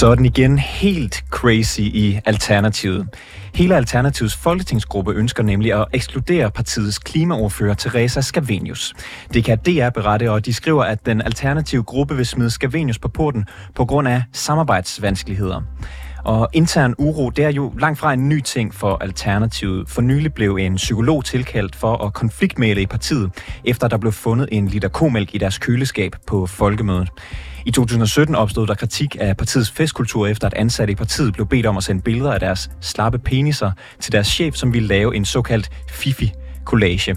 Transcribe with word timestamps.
Så 0.00 0.06
er 0.06 0.14
den 0.14 0.24
igen 0.24 0.58
helt 0.58 1.24
crazy 1.30 1.80
i 1.80 2.20
Alternativet. 2.24 3.08
Hele 3.54 3.76
Alternativets 3.76 4.36
folketingsgruppe 4.36 5.12
ønsker 5.12 5.42
nemlig 5.42 5.72
at 5.72 5.86
ekskludere 5.92 6.50
partiets 6.50 6.98
klimaordfører 6.98 7.74
Teresa 7.74 8.20
Scavenius. 8.20 8.94
Det 9.34 9.44
kan 9.44 9.58
DR 9.58 9.90
berette, 9.90 10.30
og 10.30 10.46
de 10.46 10.54
skriver, 10.54 10.84
at 10.84 11.06
den 11.06 11.20
alternative 11.22 11.82
gruppe 11.82 12.16
vil 12.16 12.26
smide 12.26 12.50
Scavenius 12.50 12.98
på 12.98 13.08
porten 13.08 13.44
på 13.74 13.84
grund 13.84 14.08
af 14.08 14.22
samarbejdsvanskeligheder. 14.32 15.62
Og 16.24 16.48
intern 16.52 16.94
uro, 16.98 17.30
det 17.30 17.44
er 17.44 17.52
jo 17.52 17.72
langt 17.78 17.98
fra 17.98 18.12
en 18.12 18.28
ny 18.28 18.40
ting 18.40 18.74
for 18.74 18.98
Alternativet. 19.00 19.88
For 19.88 20.02
nylig 20.02 20.34
blev 20.34 20.56
en 20.56 20.74
psykolog 20.76 21.24
tilkaldt 21.24 21.76
for 21.76 22.04
at 22.04 22.12
konfliktmæle 22.12 22.82
i 22.82 22.86
partiet, 22.86 23.30
efter 23.64 23.88
der 23.88 23.96
blev 23.96 24.12
fundet 24.12 24.48
en 24.52 24.66
liter 24.66 24.88
komælk 24.88 25.34
i 25.34 25.38
deres 25.38 25.58
køleskab 25.58 26.16
på 26.26 26.46
folkemødet. 26.46 27.08
I 27.66 27.70
2017 27.70 28.34
opstod 28.34 28.66
der 28.66 28.74
kritik 28.74 29.16
af 29.20 29.36
partiets 29.36 29.70
festkultur, 29.70 30.26
efter 30.26 30.46
at 30.46 30.54
ansatte 30.54 30.92
i 30.92 30.94
partiet 30.94 31.32
blev 31.32 31.46
bedt 31.46 31.66
om 31.66 31.76
at 31.76 31.82
sende 31.82 32.02
billeder 32.02 32.32
af 32.32 32.40
deres 32.40 32.70
slappe 32.80 33.18
peniser 33.18 33.72
til 34.00 34.12
deres 34.12 34.26
chef, 34.26 34.54
som 34.54 34.72
ville 34.72 34.88
lave 34.88 35.16
en 35.16 35.24
såkaldt 35.24 35.70
fifi 35.90 36.32
collage. 36.70 37.16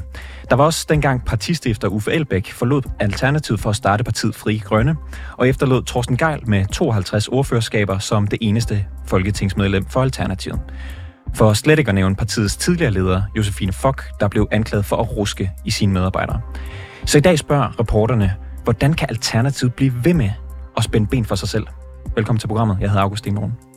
Der 0.50 0.56
var 0.56 0.64
også 0.64 0.86
dengang 0.90 1.26
partistifter 1.26 1.88
Uffe 1.88 2.12
Elbæk 2.12 2.52
forlod 2.52 2.82
Alternativet 3.00 3.60
for 3.60 3.70
at 3.70 3.76
starte 3.76 4.04
partiet 4.04 4.36
Fri 4.36 4.58
Grønne, 4.58 4.96
og 5.38 5.50
efterlod 5.50 5.84
Thorsten 5.84 6.18
Geil 6.18 6.50
med 6.50 6.66
52 6.66 7.28
ordførerskaber 7.28 7.98
som 8.00 8.28
det 8.28 8.40
eneste 8.42 8.86
folketingsmedlem 9.06 9.86
for 9.86 10.02
Alternativet. 10.02 10.60
For 11.36 11.54
slet 11.54 11.80
ikke 11.80 11.90
at 11.90 11.96
nævne 11.96 12.16
partiets 12.16 12.58
tidligere 12.58 12.92
leder, 12.92 13.22
Josefine 13.38 13.74
Fock, 13.74 14.04
der 14.20 14.28
blev 14.28 14.48
anklaget 14.52 14.86
for 14.86 14.96
at 14.96 15.18
ruske 15.18 15.52
i 15.66 15.72
sine 15.72 15.94
medarbejdere. 15.94 16.42
Så 17.06 17.18
i 17.18 17.22
dag 17.22 17.40
spørger 17.40 17.80
reporterne, 17.80 18.34
hvordan 18.64 18.94
kan 18.94 19.08
Alternativet 19.10 19.74
blive 19.74 19.94
ved 20.04 20.14
med 20.14 20.30
at 20.78 20.84
spænde 20.84 21.08
ben 21.08 21.26
for 21.26 21.36
sig 21.36 21.50
selv? 21.50 21.68
Velkommen 22.16 22.40
til 22.40 22.48
programmet. 22.48 22.78
Jeg 22.80 22.90
hedder 22.90 23.04
Augustin 23.04 23.36
Morgen. 23.36 23.73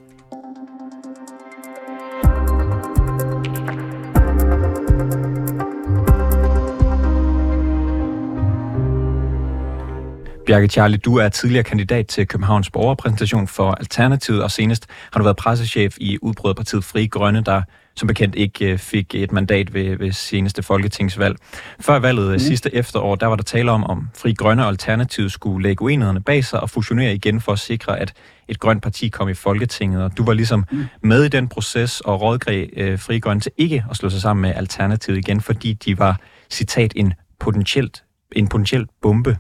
Bjarke 10.47 10.69
Charlie, 10.69 10.99
du 10.99 11.17
er 11.17 11.29
tidligere 11.29 11.65
kandidat 11.65 12.07
til 12.07 12.27
Københavns 12.27 12.71
borgerpræsentation 12.71 13.49
for 13.49 13.71
Alternativet, 13.71 14.43
og 14.43 14.51
senest 14.51 14.87
har 15.13 15.21
du 15.21 15.25
været 15.25 15.37
pressechef 15.37 15.97
i 16.01 16.19
udbrødrepartiet 16.23 16.85
Fri 16.85 17.07
Grønne, 17.07 17.41
der 17.41 17.63
som 17.97 18.07
bekendt 18.07 18.35
ikke 18.35 18.73
øh, 18.73 18.79
fik 18.79 19.15
et 19.15 19.33
mandat 19.33 19.75
ved, 19.75 19.97
ved 19.97 20.13
seneste 20.13 20.63
folketingsvalg. 20.63 21.37
Før 21.81 21.99
valget 21.99 22.33
mm. 22.33 22.39
sidste 22.39 22.75
efterår, 22.75 23.15
der 23.15 23.27
var 23.27 23.37
der 23.37 23.43
tale 23.43 23.71
om, 23.71 23.85
om 23.85 24.09
Fri 24.15 24.35
Grønne 24.35 24.63
og 24.63 24.69
Alternativet 24.69 25.33
skulle 25.33 25.69
lægge 25.69 25.83
uenighederne 25.83 26.23
bag 26.23 26.45
sig 26.45 26.61
og 26.61 26.71
fusionere 26.71 27.15
igen 27.15 27.41
for 27.41 27.53
at 27.53 27.59
sikre, 27.59 27.99
at 27.99 28.13
et 28.49 28.61
grønt 28.61 28.83
parti 28.83 29.09
kom 29.09 29.29
i 29.29 29.35
Folketinget. 29.35 30.03
Og 30.03 30.17
du 30.17 30.25
var 30.25 30.33
ligesom 30.33 30.65
mm. 30.73 30.85
med 31.03 31.25
i 31.25 31.29
den 31.29 31.49
proces 31.49 32.01
og 32.01 32.21
rådgreb 32.21 32.71
øh, 32.77 32.99
Fri 32.99 33.19
Grønne 33.19 33.41
til 33.41 33.53
ikke 33.57 33.85
at 33.91 33.97
slå 33.97 34.11
sig 34.11 34.21
sammen 34.21 34.43
med 34.43 34.53
Alternativet 34.57 35.19
igen, 35.19 35.41
fordi 35.41 35.73
de 35.73 35.99
var, 35.99 36.21
citat, 36.51 36.93
en 36.97 37.13
potentielt 37.41 38.03
en 38.33 38.49
potentiel 38.49 38.87
bombe. 39.03 39.37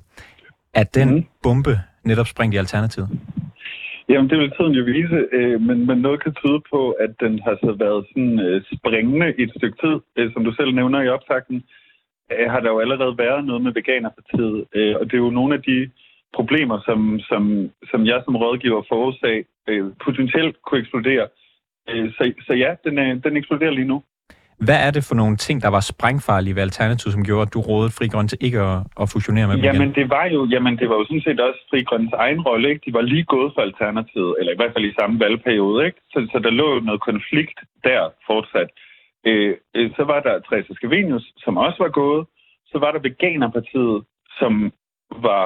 Er 0.80 0.84
den 0.84 1.08
mm. 1.14 1.24
bombe 1.42 1.74
netop 2.04 2.26
sprængt 2.26 2.54
i 2.54 2.58
Alternativet? 2.58 3.08
Jamen, 4.08 4.30
det 4.30 4.38
vil 4.38 4.52
tiden 4.56 4.72
jo 4.72 4.84
vise, 4.84 5.18
øh, 5.32 5.60
men, 5.60 5.86
men 5.86 5.98
noget 5.98 6.22
kan 6.22 6.34
tyde 6.34 6.60
på, 6.72 6.90
at 6.90 7.10
den 7.20 7.40
har 7.44 7.56
så 7.64 7.70
været 7.84 8.06
sådan 8.08 8.38
øh, 8.46 8.62
springende 8.76 9.34
i 9.38 9.42
et 9.42 9.52
stykke 9.56 9.78
tid. 9.84 9.96
Øh, 10.16 10.32
som 10.32 10.44
du 10.44 10.52
selv 10.52 10.74
nævner 10.74 11.02
i 11.02 11.08
optakten, 11.08 11.64
øh, 12.32 12.50
har 12.50 12.60
der 12.60 12.70
jo 12.70 12.78
allerede 12.80 13.18
været 13.18 13.44
noget 13.44 13.62
med 13.62 13.72
Veganerpartiet, 13.72 14.64
øh, 14.74 14.94
og 15.00 15.04
det 15.04 15.14
er 15.14 15.24
jo 15.26 15.30
nogle 15.30 15.54
af 15.54 15.62
de 15.62 15.90
problemer, 16.34 16.78
som, 16.88 17.20
som, 17.28 17.70
som 17.90 18.06
jeg 18.06 18.22
som 18.24 18.36
rådgiver 18.36 18.82
forudsag 18.88 19.44
øh, 19.68 19.84
potentielt 20.04 20.56
kunne 20.62 20.80
eksplodere. 20.80 21.26
Øh, 21.90 22.12
så, 22.16 22.32
så 22.46 22.52
ja, 22.54 22.70
den, 22.84 22.98
er, 22.98 23.14
den 23.14 23.36
eksploderer 23.36 23.70
lige 23.70 23.92
nu. 23.92 24.02
Hvad 24.58 24.78
er 24.86 24.90
det 24.90 25.04
for 25.08 25.14
nogle 25.14 25.36
ting, 25.36 25.62
der 25.62 25.68
var 25.68 25.80
sprængfarlige 25.80 26.54
ved 26.54 26.62
Alternativet, 26.62 27.12
som 27.12 27.24
gjorde, 27.24 27.42
at 27.42 27.54
du 27.54 27.60
rådede 27.60 27.96
Fri 27.96 28.06
Grøn 28.08 28.28
til 28.28 28.38
ikke 28.40 28.60
at, 28.60 28.78
at 29.00 29.06
fusionere 29.14 29.46
med 29.46 29.56
dem 29.56 29.64
jamen, 29.64 29.94
det 29.94 30.10
var 30.10 30.26
jo, 30.34 30.40
jamen, 30.54 30.78
det 30.78 30.88
var 30.88 30.96
jo 30.96 31.04
sådan 31.04 31.26
set 31.26 31.40
også 31.40 31.60
Fri 31.70 31.82
Grøns 31.82 32.12
egen 32.12 32.40
rolle. 32.40 32.68
Ikke? 32.70 32.82
De 32.86 32.92
var 32.92 33.00
lige 33.00 33.24
gået 33.24 33.52
for 33.54 33.62
Alternativet, 33.62 34.36
eller 34.38 34.52
i 34.52 34.56
hvert 34.56 34.72
fald 34.72 34.84
i 34.84 34.98
samme 35.00 35.20
valgperiode. 35.20 35.86
Ikke? 35.86 35.98
Så, 36.12 36.18
så 36.32 36.38
der 36.44 36.50
lå 36.50 36.74
jo 36.74 36.80
noget 36.80 37.00
konflikt 37.00 37.58
der 37.84 38.00
fortsat. 38.26 38.68
Øh, 39.26 39.54
øh, 39.76 39.90
så 39.96 40.02
var 40.04 40.20
der 40.20 40.34
Teresa 40.38 40.72
Scavenius, 40.74 41.26
som 41.44 41.56
også 41.56 41.78
var 41.84 41.92
gået. 42.00 42.26
Så 42.66 42.78
var 42.78 42.90
der 42.92 43.00
Veganerpartiet, 43.08 43.96
som 44.38 44.72
var 45.26 45.44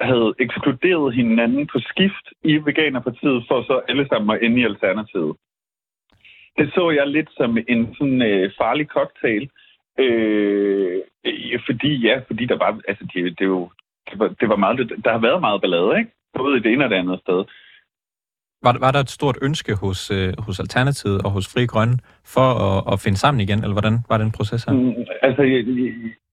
havde 0.00 0.34
ekskluderet 0.38 1.14
hinanden 1.14 1.66
på 1.72 1.78
skift 1.90 2.26
i 2.44 2.54
Veganerpartiet, 2.68 3.44
for 3.48 3.62
så 3.62 3.80
alle 3.88 4.06
sammen 4.08 4.36
at 4.36 4.42
ende 4.42 4.60
i 4.60 4.64
Alternativet 4.64 5.36
det 6.60 6.74
så 6.74 6.90
jeg 6.90 7.06
lidt 7.06 7.30
som 7.36 7.58
en 7.68 7.94
sådan 7.94 8.22
øh, 8.22 8.50
farlig 8.58 8.86
cocktail. 8.86 9.50
Øh, 9.98 11.00
fordi, 11.66 11.92
ja, 12.06 12.14
fordi 12.26 12.44
der 12.46 12.58
var, 12.64 12.80
altså 12.88 13.04
det, 13.12 13.38
det, 13.38 13.44
jo, 13.44 13.70
det, 14.10 14.18
var, 14.18 14.28
det 14.40 14.48
var 14.48 14.56
meget, 14.56 14.92
der 15.04 15.10
har 15.12 15.18
været 15.18 15.40
meget 15.40 15.60
ballade, 15.60 15.98
ikke? 15.98 16.10
Både 16.38 16.56
i 16.56 16.60
det 16.60 16.72
ene 16.72 16.84
og 16.84 16.90
det 16.90 16.96
andet 16.96 17.20
sted. 17.20 17.44
Var, 18.62 18.76
var 18.80 18.90
der 18.92 19.00
et 19.00 19.10
stort 19.18 19.38
ønske 19.42 19.72
hos, 19.82 20.10
øh, 20.10 20.32
hos 20.46 20.60
Alternativet 20.60 21.22
og 21.24 21.30
hos 21.30 21.46
Fri 21.52 21.66
Grønne 21.66 21.98
for 22.34 22.48
at, 22.66 22.92
at 22.92 23.00
finde 23.04 23.18
sammen 23.18 23.40
igen, 23.40 23.58
eller 23.58 23.76
hvordan 23.78 23.98
var 24.08 24.18
den 24.18 24.32
proces 24.32 24.64
her? 24.64 24.72
Mm, 24.72 24.94
altså, 25.22 25.42
jeg, 25.42 25.64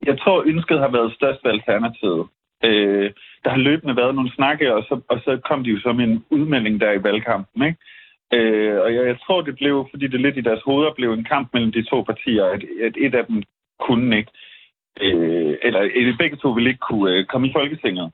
jeg, 0.05 0.19
tror, 0.19 0.43
ønsket 0.45 0.79
har 0.79 0.91
været 0.97 1.13
størst 1.13 1.39
ved 1.43 1.51
Alternativet. 1.51 2.27
Øh, 2.63 3.11
der 3.43 3.49
har 3.49 3.57
løbende 3.57 3.95
været 3.95 4.15
nogle 4.15 4.31
snakke, 4.35 4.75
og 4.75 4.83
så, 4.83 5.01
og 5.09 5.17
så 5.25 5.39
kom 5.47 5.63
de 5.63 5.69
jo 5.69 5.79
som 5.79 5.99
en 5.99 6.23
udmelding 6.29 6.81
der 6.81 6.91
i 6.91 7.03
valgkampen, 7.03 7.63
ikke? 7.63 7.79
Øh, 8.33 8.77
og 8.81 8.95
jeg, 8.95 9.05
jeg 9.05 9.17
tror, 9.19 9.41
det 9.41 9.55
blev, 9.55 9.87
fordi 9.91 10.07
det 10.07 10.21
lidt 10.21 10.37
i 10.37 10.41
deres 10.41 10.61
hoveder 10.65 10.93
blev 10.93 11.13
en 11.13 11.23
kamp 11.23 11.49
mellem 11.53 11.71
de 11.71 11.83
to 11.83 12.01
partier, 12.01 12.45
at, 12.45 12.63
at 12.81 12.93
et 12.97 13.15
af 13.15 13.25
dem 13.25 13.43
kunne 13.79 14.17
ikke, 14.17 14.31
øh, 15.01 15.55
eller 15.61 15.79
at 15.79 16.17
begge 16.19 16.37
to 16.37 16.49
ville 16.49 16.69
ikke 16.69 16.87
kunne 16.89 17.11
øh, 17.11 17.25
komme 17.25 17.47
i 17.47 17.53
Folketinget. 17.53 18.11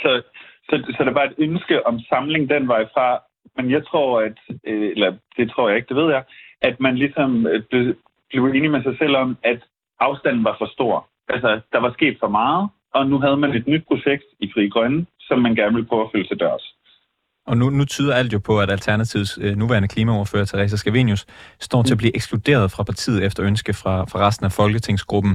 Så, 0.00 0.22
så, 0.68 0.94
så 0.96 1.04
der 1.04 1.12
var 1.12 1.24
et 1.24 1.34
ønske 1.38 1.86
om 1.86 2.00
samling 2.00 2.50
den 2.50 2.68
vej 2.68 2.84
fra, 2.94 3.22
men 3.56 3.70
jeg 3.70 3.86
tror, 3.86 4.20
at, 4.20 4.38
øh, 4.64 4.90
eller 4.90 5.16
det 5.36 5.50
tror 5.50 5.68
jeg 5.68 5.76
ikke, 5.76 5.88
det 5.88 5.96
ved 5.96 6.10
jeg, 6.10 6.24
at 6.60 6.80
man 6.80 6.96
ligesom 6.96 7.46
øh, 7.46 7.62
blev, 7.70 7.94
blev 8.30 8.44
enig 8.44 8.70
med 8.70 8.82
sig 8.82 8.96
selv 8.98 9.16
om, 9.16 9.36
at 9.42 9.60
afstanden 10.00 10.44
var 10.44 10.56
for 10.58 10.66
stor. 10.66 11.08
Altså, 11.28 11.60
der 11.72 11.80
var 11.80 11.92
sket 11.92 12.16
for 12.20 12.28
meget, 12.28 12.68
og 12.94 13.06
nu 13.06 13.18
havde 13.18 13.36
man 13.36 13.54
et 13.54 13.66
nyt 13.66 13.84
projekt 13.86 14.24
i 14.40 14.50
Fri 14.54 14.68
Grønne, 14.68 15.06
som 15.20 15.38
man 15.38 15.54
gerne 15.54 15.74
ville 15.74 15.88
prøve 15.88 16.04
at 16.04 16.10
følge 16.12 16.28
til 16.28 16.40
dørs. 16.40 16.74
Og 17.48 17.56
nu, 17.56 17.70
nu 17.70 17.84
tyder 17.84 18.14
alt 18.14 18.32
jo 18.32 18.38
på, 18.38 18.60
at 18.60 18.70
Alternativets 18.70 19.38
øh, 19.42 19.56
nuværende 19.56 19.88
klimaoverfører, 19.88 20.44
Teresa 20.44 20.76
Scavenius, 20.76 21.26
står 21.60 21.82
til 21.82 21.94
at 21.94 21.98
blive 21.98 22.16
ekskluderet 22.16 22.70
fra 22.70 22.82
partiet 22.82 23.24
efter 23.26 23.44
ønske 23.44 23.72
fra, 23.74 24.04
fra 24.10 24.18
resten 24.26 24.46
af 24.46 24.52
folketingsgruppen. 24.52 25.32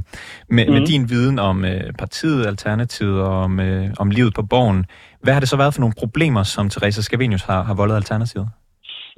Med, 0.50 0.66
mm. 0.66 0.74
med 0.74 0.82
din 0.86 1.10
viden 1.10 1.40
om 1.40 1.66
øh, 1.66 1.94
partiet, 2.00 2.46
Alternativet 2.46 3.22
og 3.22 3.36
om, 3.46 3.60
øh, 3.60 3.86
om 4.00 4.10
livet 4.10 4.34
på 4.36 4.44
borgen, 4.44 4.86
hvad 5.24 5.34
har 5.34 5.40
det 5.40 5.50
så 5.50 5.58
været 5.58 5.74
for 5.74 5.82
nogle 5.82 5.96
problemer, 5.98 6.44
som 6.44 6.70
Teresa 6.70 7.02
Scavenius 7.02 7.44
har, 7.44 7.64
har 7.64 7.74
voldet 7.74 7.96
Alternativet? 7.96 8.48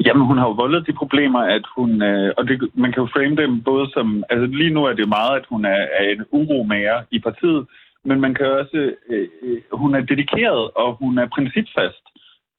Jamen, 0.06 0.26
hun 0.28 0.38
har 0.38 0.46
jo 0.46 0.52
voldet 0.52 0.88
de 0.88 0.94
problemer, 0.94 1.40
at 1.40 1.66
hun, 1.76 2.02
øh, 2.02 2.34
og 2.38 2.48
det, 2.48 2.56
man 2.74 2.92
kan 2.92 3.02
jo 3.04 3.08
frame 3.14 3.36
dem 3.36 3.62
både 3.62 3.86
som, 3.94 4.24
altså 4.30 4.46
lige 4.46 4.74
nu 4.74 4.84
er 4.86 4.94
det 4.94 5.08
meget, 5.08 5.34
at 5.40 5.46
hun 5.50 5.66
er, 5.66 5.82
er 6.00 6.06
en 6.16 6.24
uromager 6.32 6.98
i 7.12 7.20
partiet, 7.20 7.66
men 8.08 8.22
man 8.22 8.34
kan 8.34 8.46
også, 8.60 8.92
øh, 9.10 9.28
øh 9.44 9.58
hun 9.72 9.96
er 9.96 10.02
dedikeret, 10.02 10.64
og 10.82 10.90
hun 11.02 11.18
er 11.18 11.28
principfast. 11.36 12.06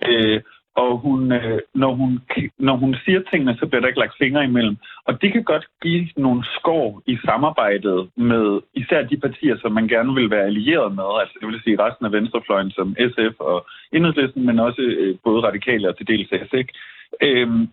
Øh, 0.04 0.40
og 0.76 0.98
hun, 0.98 1.32
øh, 1.32 1.60
når, 1.74 1.94
hun, 1.94 2.20
når 2.58 2.76
hun 2.76 2.96
siger 3.04 3.20
tingene, 3.30 3.56
så 3.58 3.66
bliver 3.66 3.80
der 3.80 3.88
ikke 3.88 4.00
lagt 4.00 4.18
fingre 4.18 4.44
imellem. 4.44 4.76
Og 5.04 5.22
det 5.22 5.32
kan 5.32 5.44
godt 5.44 5.66
give 5.82 6.08
nogle 6.16 6.44
skår 6.56 7.02
i 7.06 7.18
samarbejdet 7.24 8.10
med 8.16 8.60
især 8.74 9.02
de 9.02 9.16
partier, 9.16 9.56
som 9.58 9.72
man 9.72 9.88
gerne 9.88 10.14
vil 10.14 10.30
være 10.30 10.44
allieret 10.44 10.94
med, 10.94 11.20
altså 11.20 11.34
det 11.40 11.48
vil 11.48 11.60
sige 11.64 11.82
resten 11.84 12.06
af 12.06 12.12
venstrefløjen 12.12 12.70
som 12.70 12.96
SF 12.98 13.34
og 13.38 13.66
Enhedslisten, 13.92 14.46
men 14.46 14.58
også 14.58 14.82
øh, 14.82 15.16
både 15.24 15.46
radikale 15.48 15.88
og 15.88 15.96
til 15.96 16.08
dels 16.08 16.28
SF. 16.28 16.54
Øhm, 17.22 17.68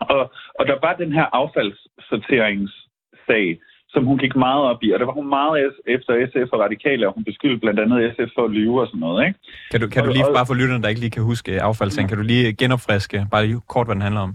og, 0.00 0.32
og 0.58 0.66
der 0.66 0.78
var 0.82 0.94
den 0.94 1.12
her 1.12 1.26
affaldssorteringssag, 1.32 3.60
som 3.88 4.04
hun 4.04 4.18
gik 4.18 4.36
meget 4.36 4.62
op 4.70 4.80
i, 4.82 4.90
og 4.92 4.98
der 4.98 5.06
var 5.06 5.12
hun 5.12 5.28
meget 5.28 5.72
efter 5.86 6.12
SF 6.30 6.48
og 6.52 6.60
radikale, 6.60 7.08
og 7.08 7.14
hun 7.14 7.24
beskyldte 7.24 7.58
blandt 7.58 7.80
andet 7.80 7.98
SF 8.14 8.30
for 8.34 8.44
at 8.44 8.50
lyve 8.50 8.80
og 8.80 8.86
sådan 8.86 9.00
noget, 9.00 9.26
ikke? 9.26 9.38
Kan 9.70 9.80
du, 9.80 9.88
kan 9.88 10.04
du 10.04 10.10
lige, 10.12 10.24
bare 10.38 10.46
for 10.46 10.54
lytterne, 10.54 10.82
der 10.82 10.88
ikke 10.88 11.00
lige 11.00 11.16
kan 11.16 11.22
huske 11.22 11.62
affaldssagen, 11.62 12.08
kan 12.08 12.18
du 12.18 12.24
lige 12.24 12.52
genopfriske, 12.52 13.26
bare 13.30 13.46
lige 13.46 13.60
kort, 13.68 13.86
hvad 13.86 13.94
den 13.94 14.02
handler 14.08 14.20
om? 14.20 14.34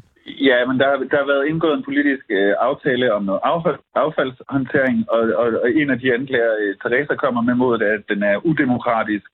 Ja, 0.50 0.66
men 0.68 0.80
der, 0.80 0.88
der 1.12 1.18
har 1.22 1.32
været 1.34 1.48
indgået 1.48 1.78
en 1.78 1.84
politisk 1.84 2.26
øh, 2.30 2.54
aftale 2.60 3.14
om 3.14 3.24
noget 3.24 3.42
affald, 3.44 3.80
affaldshåndtering, 3.96 5.10
og, 5.10 5.22
og, 5.42 5.48
og 5.64 5.72
en 5.72 5.90
af 5.90 6.00
de 6.00 6.14
anklager, 6.14 6.54
øh, 6.62 6.76
Teresa 6.82 7.16
kommer 7.16 7.42
med 7.42 7.56
mod 7.56 7.82
at 7.82 8.04
den 8.10 8.24
er 8.24 8.46
udemokratisk, 8.50 9.26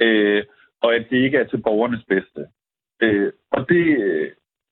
øh, 0.00 0.42
og 0.82 0.94
at 0.94 1.04
det 1.10 1.16
ikke 1.16 1.38
er 1.38 1.44
til 1.44 1.62
borgernes 1.66 2.04
bedste. 2.08 2.40
Øh, 3.02 3.32
og 3.52 3.68
det, 3.68 3.84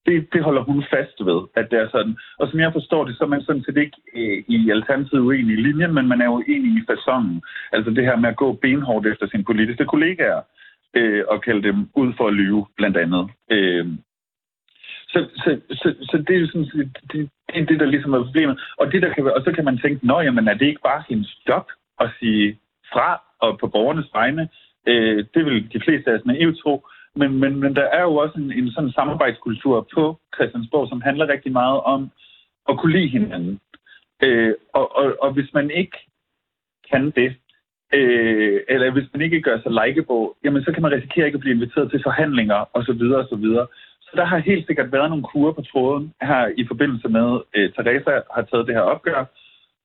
det, 0.08 0.32
det 0.32 0.42
holder 0.42 0.62
hun 0.62 0.84
fast 0.94 1.16
ved, 1.28 1.40
at 1.60 1.66
det 1.70 1.78
er 1.78 1.88
sådan. 1.88 2.16
Og 2.38 2.48
som 2.48 2.60
jeg 2.60 2.72
forstår 2.72 3.04
det, 3.04 3.16
så 3.16 3.24
er 3.24 3.32
man 3.34 3.42
sådan 3.42 3.64
set 3.64 3.76
ikke 3.84 3.98
øh, 4.18 4.38
i 4.48 4.70
alternativet 4.70 5.22
uenig 5.28 5.54
i 5.58 5.62
linjen, 5.66 5.94
men 5.94 6.08
man 6.08 6.20
er 6.20 6.28
jo 6.32 6.38
enig 6.54 6.70
i 6.78 6.86
fasongen. 6.90 7.42
Altså 7.72 7.90
det 7.90 8.04
her 8.04 8.16
med 8.16 8.28
at 8.28 8.36
gå 8.36 8.52
benhårdt 8.52 9.06
efter 9.06 9.26
sine 9.28 9.44
politiske 9.44 9.84
kollegaer. 9.84 10.40
øh, 10.94 11.24
og 11.28 11.42
kalde 11.42 11.62
dem 11.68 11.78
ud 11.94 12.12
for 12.16 12.26
at 12.28 12.34
lyve, 12.34 12.66
blandt 12.76 12.96
andet. 12.96 13.30
Øh, 13.50 13.86
så, 15.08 15.28
så, 15.34 15.60
så, 15.70 15.94
så 16.10 16.24
det 16.26 16.36
er 16.36 16.40
jo 16.40 16.46
sådan, 16.46 16.64
det, 16.64 16.98
det, 17.12 17.30
det 17.48 17.62
er 17.62 17.66
det, 17.66 17.80
der 17.80 17.86
ligesom 17.86 18.12
er 18.12 18.24
problemet. 18.24 18.60
Og, 18.78 18.92
det, 18.92 19.02
der 19.02 19.14
kan, 19.14 19.24
og 19.36 19.42
så 19.44 19.52
kan 19.52 19.64
man 19.64 19.78
tænke, 19.78 20.06
nå 20.06 20.20
jamen, 20.20 20.48
er 20.48 20.54
det 20.54 20.66
ikke 20.66 20.86
bare 20.90 21.02
hendes 21.08 21.38
job 21.48 21.66
at 22.00 22.10
sige 22.18 22.58
fra 22.92 23.22
og 23.40 23.58
på 23.58 23.66
borgernes 23.66 24.10
vegne? 24.14 24.48
Øh, 24.86 25.24
det 25.34 25.44
vil 25.44 25.72
de 25.72 25.80
fleste 25.84 26.10
af 26.10 26.14
os 26.18 26.24
naivt 26.24 26.58
tro. 26.58 26.86
Men, 27.18 27.30
men, 27.42 27.60
men 27.60 27.76
der 27.76 27.86
er 27.98 28.02
jo 28.02 28.14
også 28.14 28.38
en, 28.38 28.52
en 28.52 28.70
sådan 28.70 28.92
samarbejdskultur 28.92 29.88
på 29.94 30.18
Christiansborg, 30.34 30.88
som 30.88 31.00
handler 31.00 31.28
rigtig 31.28 31.52
meget 31.52 31.80
om 31.80 32.10
at 32.68 32.78
kunne 32.78 32.92
lide 32.92 33.08
hinanden. 33.08 33.60
Øh, 34.22 34.54
og, 34.74 34.96
og, 34.96 35.16
og 35.22 35.32
hvis 35.32 35.50
man 35.54 35.70
ikke 35.70 35.98
kan 36.90 37.10
det, 37.10 37.30
øh, 37.94 38.60
eller 38.68 38.90
hvis 38.90 39.08
man 39.12 39.22
ikke 39.22 39.40
gør 39.40 39.58
sig 39.60 39.72
likeable, 39.72 40.24
jamen 40.44 40.62
så 40.64 40.72
kan 40.72 40.82
man 40.82 40.92
risikere 40.92 41.26
ikke 41.26 41.36
at 41.36 41.40
blive 41.40 41.54
inviteret 41.54 41.90
til 41.90 42.02
forhandlinger 42.02 42.60
osv. 42.78 43.02
osv. 43.22 43.46
Så 44.06 44.12
der 44.14 44.24
har 44.24 44.38
helt 44.38 44.66
sikkert 44.66 44.92
været 44.92 45.10
nogle 45.10 45.24
kurer 45.32 45.52
på 45.52 45.62
tråden 45.62 46.12
her 46.22 46.52
i 46.56 46.64
forbindelse 46.66 47.08
med, 47.08 47.28
at 47.54 47.60
øh, 47.60 47.72
Teresa 47.72 48.14
har 48.34 48.42
taget 48.42 48.66
det 48.66 48.74
her 48.74 48.90
opgør, 48.94 49.24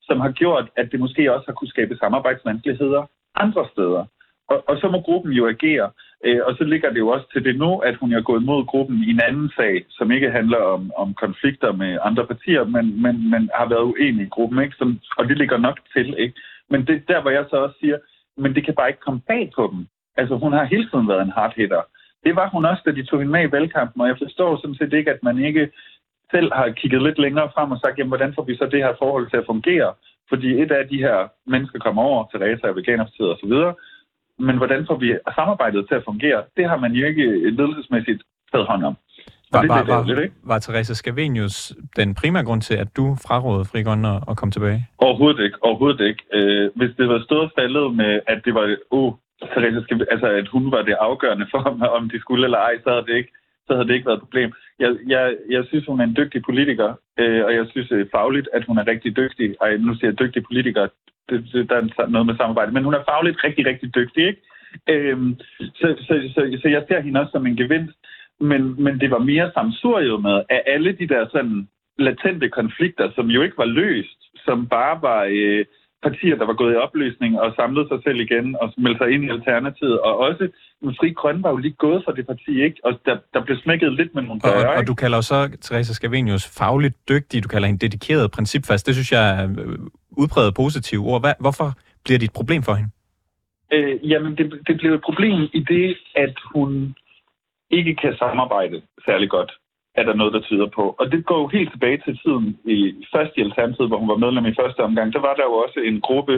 som 0.01 0.19
har 0.19 0.31
gjort, 0.31 0.65
at 0.75 0.91
det 0.91 0.99
måske 0.99 1.33
også 1.33 1.45
har 1.47 1.53
kunne 1.53 1.75
skabe 1.75 1.97
samarbejdsvanskeligheder 1.97 3.03
andre 3.35 3.67
steder. 3.73 4.05
Og, 4.51 4.63
og 4.69 4.77
så 4.77 4.87
må 4.89 5.01
gruppen 5.01 5.33
jo 5.33 5.47
agere. 5.47 5.91
Øh, 6.25 6.41
og 6.47 6.55
så 6.57 6.63
ligger 6.63 6.89
det 6.89 6.99
jo 6.99 7.07
også 7.07 7.27
til 7.33 7.43
det 7.45 7.55
nu, 7.57 7.77
at 7.77 7.95
hun 7.95 8.13
er 8.13 8.21
gået 8.21 8.43
mod 8.43 8.65
gruppen 8.65 9.03
i 9.03 9.09
en 9.09 9.21
anden 9.27 9.49
sag, 9.57 9.85
som 9.89 10.11
ikke 10.11 10.31
handler 10.31 10.57
om, 10.57 10.91
om 10.97 11.13
konflikter 11.13 11.71
med 11.71 11.97
andre 12.01 12.25
partier, 12.27 12.63
men, 12.63 13.01
men, 13.01 13.29
men 13.29 13.49
har 13.55 13.67
været 13.69 13.89
uenig 13.91 14.25
i 14.25 14.29
gruppen. 14.35 14.63
Ikke? 14.63 14.75
Som, 14.75 14.99
og 15.17 15.29
det 15.29 15.37
ligger 15.37 15.57
nok 15.57 15.79
til. 15.95 16.15
Ikke? 16.17 16.35
Men 16.69 16.85
det 16.87 17.07
der, 17.07 17.21
hvor 17.21 17.31
jeg 17.31 17.45
så 17.49 17.55
også 17.55 17.75
siger, 17.79 17.97
men 18.37 18.55
det 18.55 18.65
kan 18.65 18.75
bare 18.75 18.89
ikke 18.89 19.05
komme 19.05 19.21
bag 19.27 19.51
på 19.55 19.69
dem. 19.73 19.87
Altså, 20.17 20.35
hun 20.35 20.53
har 20.53 20.63
hele 20.63 20.89
tiden 20.89 21.07
været 21.07 21.21
en 21.21 21.37
hard 21.37 21.53
hitter. 21.55 21.81
Det 22.25 22.35
var 22.35 22.49
hun 22.49 22.65
også, 22.65 22.81
da 22.85 22.91
de 22.91 23.05
tog 23.05 23.19
hende 23.19 23.31
med 23.31 23.43
i 23.43 23.51
valgkampen, 23.51 24.01
og 24.01 24.07
jeg 24.07 24.17
forstår 24.17 24.57
sådan 24.57 24.75
set 24.75 24.93
ikke, 24.93 25.11
at 25.11 25.23
man 25.23 25.37
ikke 25.39 25.71
selv 26.31 26.53
har 26.53 26.69
kigget 26.69 27.01
lidt 27.03 27.19
længere 27.19 27.49
frem 27.55 27.71
og 27.71 27.79
sagt, 27.79 27.97
jamen, 27.97 28.13
hvordan 28.13 28.33
får 28.35 28.43
vi 28.43 28.55
så 28.57 28.65
det 28.65 28.83
her 28.85 28.93
forhold 28.99 29.29
til 29.29 29.37
at 29.37 29.49
fungere? 29.51 29.93
Fordi 30.29 30.47
et 30.61 30.71
af 30.71 30.87
de 30.87 30.97
her 30.97 31.17
mennesker 31.53 31.79
kommer 31.79 32.01
over, 32.01 32.25
til 32.25 32.39
Teresa 32.39 32.67
og 32.67 32.75
Veganerpartiet 32.75 33.29
og 33.33 33.37
så 33.41 33.47
videre, 33.47 33.73
men 34.39 34.57
hvordan 34.57 34.85
får 34.89 34.97
vi 34.97 35.17
samarbejdet 35.35 35.85
til 35.87 35.95
at 35.95 36.03
fungere? 36.05 36.43
Det 36.57 36.69
har 36.69 36.77
man 36.77 36.91
jo 36.91 37.05
ikke 37.05 37.51
ledelsesmæssigt 37.57 38.23
taget 38.51 38.67
hånd 38.67 38.83
om. 38.83 38.95
Var, 39.53 39.61
det, 39.61 39.69
var, 39.69 39.83
var, 39.83 40.03
var, 40.15 40.27
var 40.43 40.59
Teresa 40.59 40.93
Scavenius 40.93 41.73
den 41.95 42.15
primære 42.15 42.45
grund 42.45 42.61
til, 42.61 42.75
at 42.83 42.89
du 42.97 43.17
frarådede 43.27 43.65
Fri 43.65 43.81
Grønne 43.83 44.13
at 44.31 44.37
komme 44.37 44.51
tilbage? 44.51 44.87
Overhovedet 44.97 45.43
ikke. 45.43 45.57
Overhovedet 45.61 46.01
ikke. 46.09 46.23
Øh, 46.33 46.71
hvis 46.75 46.91
det 46.97 47.07
var 47.09 47.21
stået 47.23 47.51
faldet 47.59 47.95
med, 47.95 48.19
at 48.27 48.41
det 48.45 48.53
var, 48.53 48.75
uh, 48.91 49.13
Teresa 49.53 49.79
Scavenius, 49.81 50.07
altså 50.11 50.27
at 50.27 50.47
hun 50.47 50.71
var 50.71 50.81
det 50.81 50.95
afgørende 51.07 51.47
for, 51.51 51.59
om 51.97 52.09
de 52.09 52.19
skulle 52.19 52.43
eller 52.45 52.57
ej, 52.57 52.75
så 52.83 52.89
havde 52.89 53.05
det 53.05 53.15
ikke, 53.21 53.33
så 53.67 53.73
havde 53.73 53.87
det 53.87 53.93
ikke 53.93 54.05
været 54.05 54.17
et 54.17 54.25
problem. 54.27 54.53
Jeg, 54.79 54.95
jeg, 55.07 55.35
jeg 55.49 55.63
synes, 55.67 55.85
hun 55.85 55.99
er 55.99 56.03
en 56.03 56.17
dygtig 56.19 56.41
politiker, 56.49 56.93
øh, 57.19 57.45
og 57.45 57.53
jeg 57.55 57.65
synes 57.71 57.91
øh, 57.91 58.05
fagligt, 58.15 58.49
at 58.53 58.65
hun 58.65 58.77
er 58.77 58.87
rigtig 58.87 59.17
dygtig. 59.17 59.55
Og 59.61 59.67
nu 59.79 59.95
siger 59.95 60.09
jeg 60.09 60.19
dygtig 60.19 60.43
politiker, 60.43 60.87
det, 61.29 61.45
det, 61.53 61.69
der 61.69 61.75
er 61.75 62.07
noget 62.07 62.25
med 62.25 62.35
samarbejde, 62.35 62.71
men 62.71 62.83
hun 62.83 62.93
er 62.93 63.03
fagligt 63.09 63.43
rigtig, 63.43 63.65
rigtig 63.65 63.95
dygtig, 63.95 64.27
ikke? 64.27 64.41
Øhm, 64.89 65.35
så, 65.59 65.87
så, 66.07 66.13
så, 66.33 66.59
så 66.61 66.67
jeg 66.67 66.83
ser 66.87 67.01
hende 67.01 67.19
også 67.19 67.31
som 67.31 67.47
en 67.47 67.57
gevinst, 67.57 67.97
men, 68.39 68.83
men 68.83 68.99
det 68.99 69.11
var 69.11 69.19
mere 69.19 69.51
samsuriet 69.53 70.21
med, 70.21 70.43
at 70.49 70.61
alle 70.65 70.91
de 70.91 71.07
der 71.07 71.27
sådan 71.31 71.67
latente 71.97 72.49
konflikter, 72.49 73.11
som 73.15 73.27
jo 73.27 73.41
ikke 73.41 73.57
var 73.57 73.65
løst, 73.65 74.19
som 74.45 74.67
bare 74.67 75.01
var 75.01 75.27
øh, 75.29 75.65
partier, 76.03 76.35
der 76.35 76.45
var 76.45 76.53
gået 76.53 76.73
i 76.73 76.81
opløsning 76.85 77.39
og 77.39 77.53
samlet 77.55 77.87
sig 77.87 77.99
selv 78.03 78.19
igen 78.19 78.55
og 78.61 78.73
meldte 78.77 78.99
sig 79.01 79.09
ind 79.13 79.23
i 79.23 79.29
Alternativet. 79.29 79.99
Og 79.99 80.17
også, 80.17 80.47
men 80.81 80.95
Fri 80.99 81.09
Grøn 81.11 81.43
var 81.43 81.49
jo 81.49 81.57
lige 81.57 81.75
gået 81.85 82.03
fra 82.05 82.11
det 82.17 82.27
parti, 82.27 82.63
ikke? 82.63 82.77
Og 82.83 82.91
der, 83.05 83.17
der 83.33 83.41
blev 83.45 83.57
smækket 83.57 83.93
lidt 83.93 84.15
med 84.15 84.23
nogle 84.23 84.41
døre, 84.41 84.69
og, 84.69 84.75
og 84.75 84.87
du 84.87 84.93
kalder 84.93 85.21
så 85.21 85.57
Teresa 85.61 85.93
Scavenius 85.93 86.57
fagligt 86.59 86.95
dygtig, 87.09 87.43
du 87.43 87.47
kalder 87.47 87.67
hende 87.67 87.85
dedikeret 87.85 88.31
principfast. 88.31 88.87
Det 88.87 88.95
synes 88.95 89.11
jeg 89.11 89.25
er 89.43 89.43
øh, 89.43 89.79
udpræget 90.11 90.53
positive 90.55 91.03
ord. 91.05 91.21
Hvad, 91.21 91.33
hvorfor 91.39 91.69
bliver 92.03 92.19
det 92.19 92.25
et 92.25 92.37
problem 92.39 92.63
for 92.63 92.73
hende? 92.73 92.89
Øh, 93.73 94.09
jamen, 94.11 94.37
det, 94.37 94.45
det 94.67 94.77
bliver 94.77 94.95
et 94.95 95.01
problem 95.09 95.39
i 95.53 95.59
det, 95.73 95.97
at 96.15 96.35
hun 96.53 96.95
ikke 97.71 97.95
kan 97.95 98.15
samarbejde 98.19 98.81
særlig 99.05 99.29
godt, 99.29 99.51
er 99.95 100.03
der 100.03 100.13
noget, 100.13 100.33
der 100.33 100.41
tyder 100.41 100.67
på. 100.67 100.95
Og 100.99 101.11
det 101.11 101.25
går 101.25 101.39
jo 101.41 101.47
helt 101.47 101.71
tilbage 101.71 101.99
til 102.05 102.19
tiden 102.23 102.59
i 102.65 103.05
første 103.13 103.39
i 103.39 103.43
Alternativet, 103.43 103.89
hvor 103.89 103.97
hun 103.97 104.09
var 104.09 104.23
medlem 104.25 104.45
i 104.45 104.59
første 104.61 104.79
omgang. 104.79 105.13
Der 105.13 105.19
var 105.19 105.33
der 105.33 105.43
jo 105.43 105.53
også 105.65 105.79
en 105.79 106.01
gruppe 106.01 106.35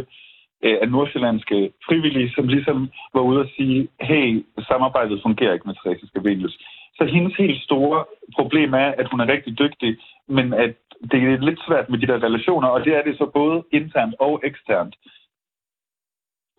øh, 0.64 0.78
af 0.82 0.88
nordsjællandske 0.90 1.72
frivillige, 1.88 2.32
som 2.36 2.48
ligesom 2.48 2.90
var 3.14 3.22
ude 3.22 3.40
at 3.40 3.50
sige, 3.58 3.88
hey, 4.02 4.46
samarbejdet 4.70 5.22
fungerer 5.22 5.54
ikke 5.54 5.68
med 5.68 5.76
Therese 5.76 6.08
Scavenius. 6.08 6.58
Så 6.98 7.04
hendes 7.06 7.36
helt 7.36 7.64
store 7.64 8.06
problem 8.36 8.74
er, 8.74 8.90
at 9.00 9.08
hun 9.12 9.20
er 9.20 9.28
rigtig 9.28 9.60
dygtig, 9.60 9.98
men 10.28 10.54
at 10.54 10.76
det 11.12 11.20
er 11.24 11.38
lidt 11.38 11.60
svært 11.68 11.90
med 11.90 12.00
de 12.00 12.08
der 12.08 12.24
relationer, 12.24 12.68
og 12.68 12.86
det 12.86 12.94
er 12.96 13.04
det 13.04 13.18
så 13.18 13.26
både 13.34 13.64
internt 13.72 14.16
og 14.20 14.42
eksternt. 14.44 14.96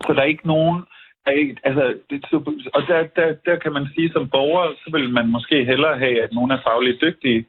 Så 0.05 0.13
der 0.13 0.21
er 0.21 0.35
ikke 0.35 0.47
nogen 0.47 0.85
altså, 1.65 1.95
det, 2.11 2.25
og 2.75 2.83
der, 2.89 3.07
der, 3.17 3.35
der 3.47 3.57
kan 3.57 3.73
man 3.73 3.87
sige, 3.95 4.13
som 4.13 4.29
borger, 4.29 4.75
så 4.85 4.91
vil 4.93 5.11
man 5.11 5.29
måske 5.29 5.65
hellere 5.65 5.99
have, 5.99 6.23
at 6.23 6.33
nogen 6.33 6.51
er 6.51 6.61
fagligt 6.67 7.01
dygtige, 7.01 7.47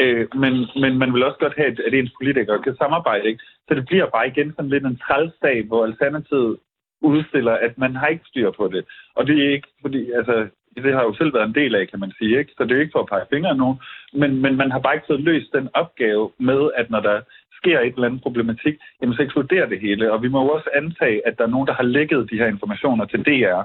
øh, 0.00 0.26
men, 0.34 0.52
men 0.82 0.98
man 0.98 1.14
vil 1.14 1.24
også 1.24 1.38
godt 1.38 1.56
have, 1.56 1.86
at 1.86 1.94
ens 1.94 2.12
politikere 2.20 2.62
kan 2.62 2.76
samarbejde. 2.76 3.28
Ikke? 3.28 3.44
Så 3.68 3.74
det 3.74 3.86
bliver 3.86 4.06
bare 4.06 4.28
igen 4.28 4.52
sådan 4.52 4.70
lidt 4.70 4.84
en 4.86 5.00
trælsdag, 5.06 5.64
hvor 5.66 5.84
Alternativet 5.84 6.56
udstiller, 7.00 7.52
at 7.52 7.78
man 7.78 7.96
har 7.96 8.06
ikke 8.06 8.24
styr 8.26 8.50
på 8.50 8.68
det. 8.68 8.84
Og 9.16 9.26
det 9.26 9.36
er 9.44 9.52
ikke, 9.52 9.68
fordi, 9.82 10.10
altså, 10.10 10.48
det 10.76 10.92
har 10.94 11.02
jo 11.02 11.14
selv 11.14 11.34
været 11.34 11.48
en 11.48 11.54
del 11.54 11.74
af, 11.74 11.88
kan 11.88 12.00
man 12.00 12.12
sige, 12.18 12.38
ikke? 12.38 12.52
Så 12.56 12.64
det 12.64 12.72
er 12.76 12.80
ikke 12.80 12.96
for 12.96 13.00
at 13.02 13.12
pege 13.12 13.26
fingre 13.30 13.56
nu, 13.56 13.78
men, 14.12 14.42
men 14.42 14.56
man 14.56 14.70
har 14.70 14.78
bare 14.78 14.94
ikke 14.94 15.06
fået 15.06 15.20
løst 15.20 15.52
den 15.52 15.68
opgave 15.74 16.30
med, 16.38 16.70
at 16.76 16.90
når 16.90 17.00
der 17.00 17.20
sker 17.64 17.80
et 17.80 17.94
eller 17.94 18.08
andet 18.08 18.22
problematik, 18.26 18.74
jamen 19.00 19.14
så 19.16 19.22
eksploderer 19.22 19.66
det 19.68 19.80
hele. 19.80 20.12
Og 20.12 20.22
vi 20.22 20.28
må 20.28 20.38
jo 20.42 20.50
også 20.56 20.70
antage, 20.80 21.26
at 21.26 21.34
der 21.38 21.44
er 21.44 21.54
nogen, 21.54 21.66
der 21.66 21.74
har 21.80 21.92
lægget 21.96 22.30
de 22.30 22.38
her 22.40 22.48
informationer 22.54 23.04
til 23.04 23.20
DR, 23.28 23.62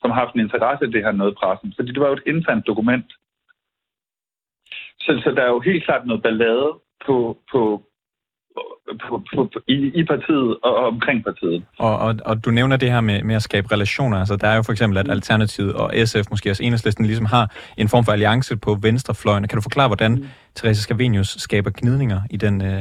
som 0.00 0.10
har 0.10 0.20
haft 0.22 0.34
en 0.34 0.40
interesse 0.40 0.84
i 0.86 0.90
det 0.94 1.04
her 1.04 1.12
noget 1.12 1.34
pressen. 1.40 1.72
Fordi 1.76 1.92
det 1.92 2.00
var 2.00 2.08
jo 2.08 2.18
et 2.18 2.26
internt 2.26 2.66
dokument. 2.66 3.08
Så, 5.04 5.10
så 5.24 5.28
der 5.36 5.42
er 5.42 5.50
jo 5.56 5.60
helt 5.60 5.84
klart 5.84 6.06
noget 6.06 6.22
ballade 6.22 6.70
på, 7.06 7.16
på, 7.52 7.82
på, 8.54 8.62
på, 9.08 9.22
på, 9.36 9.60
i, 9.68 9.76
i 10.00 10.04
partiet 10.04 10.56
og 10.62 10.74
omkring 10.74 11.24
partiet. 11.24 11.62
Og, 11.78 11.98
og, 11.98 12.14
og 12.24 12.44
du 12.44 12.50
nævner 12.50 12.76
det 12.76 12.92
her 12.92 13.00
med, 13.00 13.22
med 13.22 13.34
at 13.34 13.42
skabe 13.42 13.72
relationer. 13.72 14.16
Altså, 14.18 14.36
der 14.36 14.48
er 14.48 14.56
jo 14.56 14.62
for 14.62 14.72
eksempel, 14.72 14.98
at 14.98 15.10
Alternativet 15.10 15.72
og 15.74 15.94
SF, 16.04 16.30
måske 16.30 16.50
også 16.50 16.62
Enhedslisten, 16.64 17.06
ligesom 17.06 17.26
har 17.26 17.54
en 17.76 17.88
form 17.88 18.04
for 18.04 18.12
alliance 18.12 18.56
på 18.56 18.78
venstrefløjen. 18.82 19.48
Kan 19.48 19.56
du 19.56 19.62
forklare, 19.62 19.88
hvordan 19.88 20.12
mm. 20.12 20.24
Therese 20.56 20.82
Scavenius 20.82 21.28
skaber 21.28 21.70
gnidninger 21.74 22.20
i 22.30 22.36
den, 22.36 22.62
øh, 22.62 22.68
øh, 22.68 22.78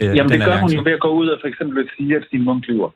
Jamen, 0.00 0.18
den 0.18 0.30
det 0.30 0.46
gør 0.46 0.52
alliance? 0.52 0.62
hun 0.62 0.70
jo 0.70 0.82
ved 0.88 0.92
at 0.92 1.00
gå 1.00 1.10
ud 1.20 1.28
og 1.28 1.38
for 1.40 1.48
eksempel 1.48 1.78
at 1.84 1.88
sige, 1.96 2.16
at 2.16 2.22
Stine 2.26 2.44
Munk 2.44 2.66
lyver. 2.68 2.90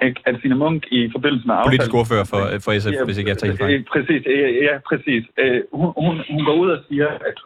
At 0.00 0.34
Stine 0.38 0.54
Munk 0.54 0.82
i 0.90 1.10
forbindelse 1.12 1.46
med 1.46 1.54
aftalen... 1.54 1.70
Politisk 1.70 1.94
ordfører 2.00 2.24
for, 2.32 2.42
for 2.64 2.70
SF, 2.80 2.92
ja, 2.92 3.04
hvis 3.04 3.18
ikke 3.18 3.30
jeg 3.30 3.38
tager 3.38 3.50
helt 3.50 3.60
fejl. 3.60 3.84
Præcis, 3.94 4.22
ja, 4.26 4.48
ja 4.68 4.74
præcis. 4.90 5.22
Øh, 5.42 5.60
hun, 5.72 5.88
hun, 6.02 6.14
hun 6.30 6.44
går 6.48 6.56
ud 6.62 6.70
og 6.76 6.80
siger, 6.88 7.08
at 7.28 7.36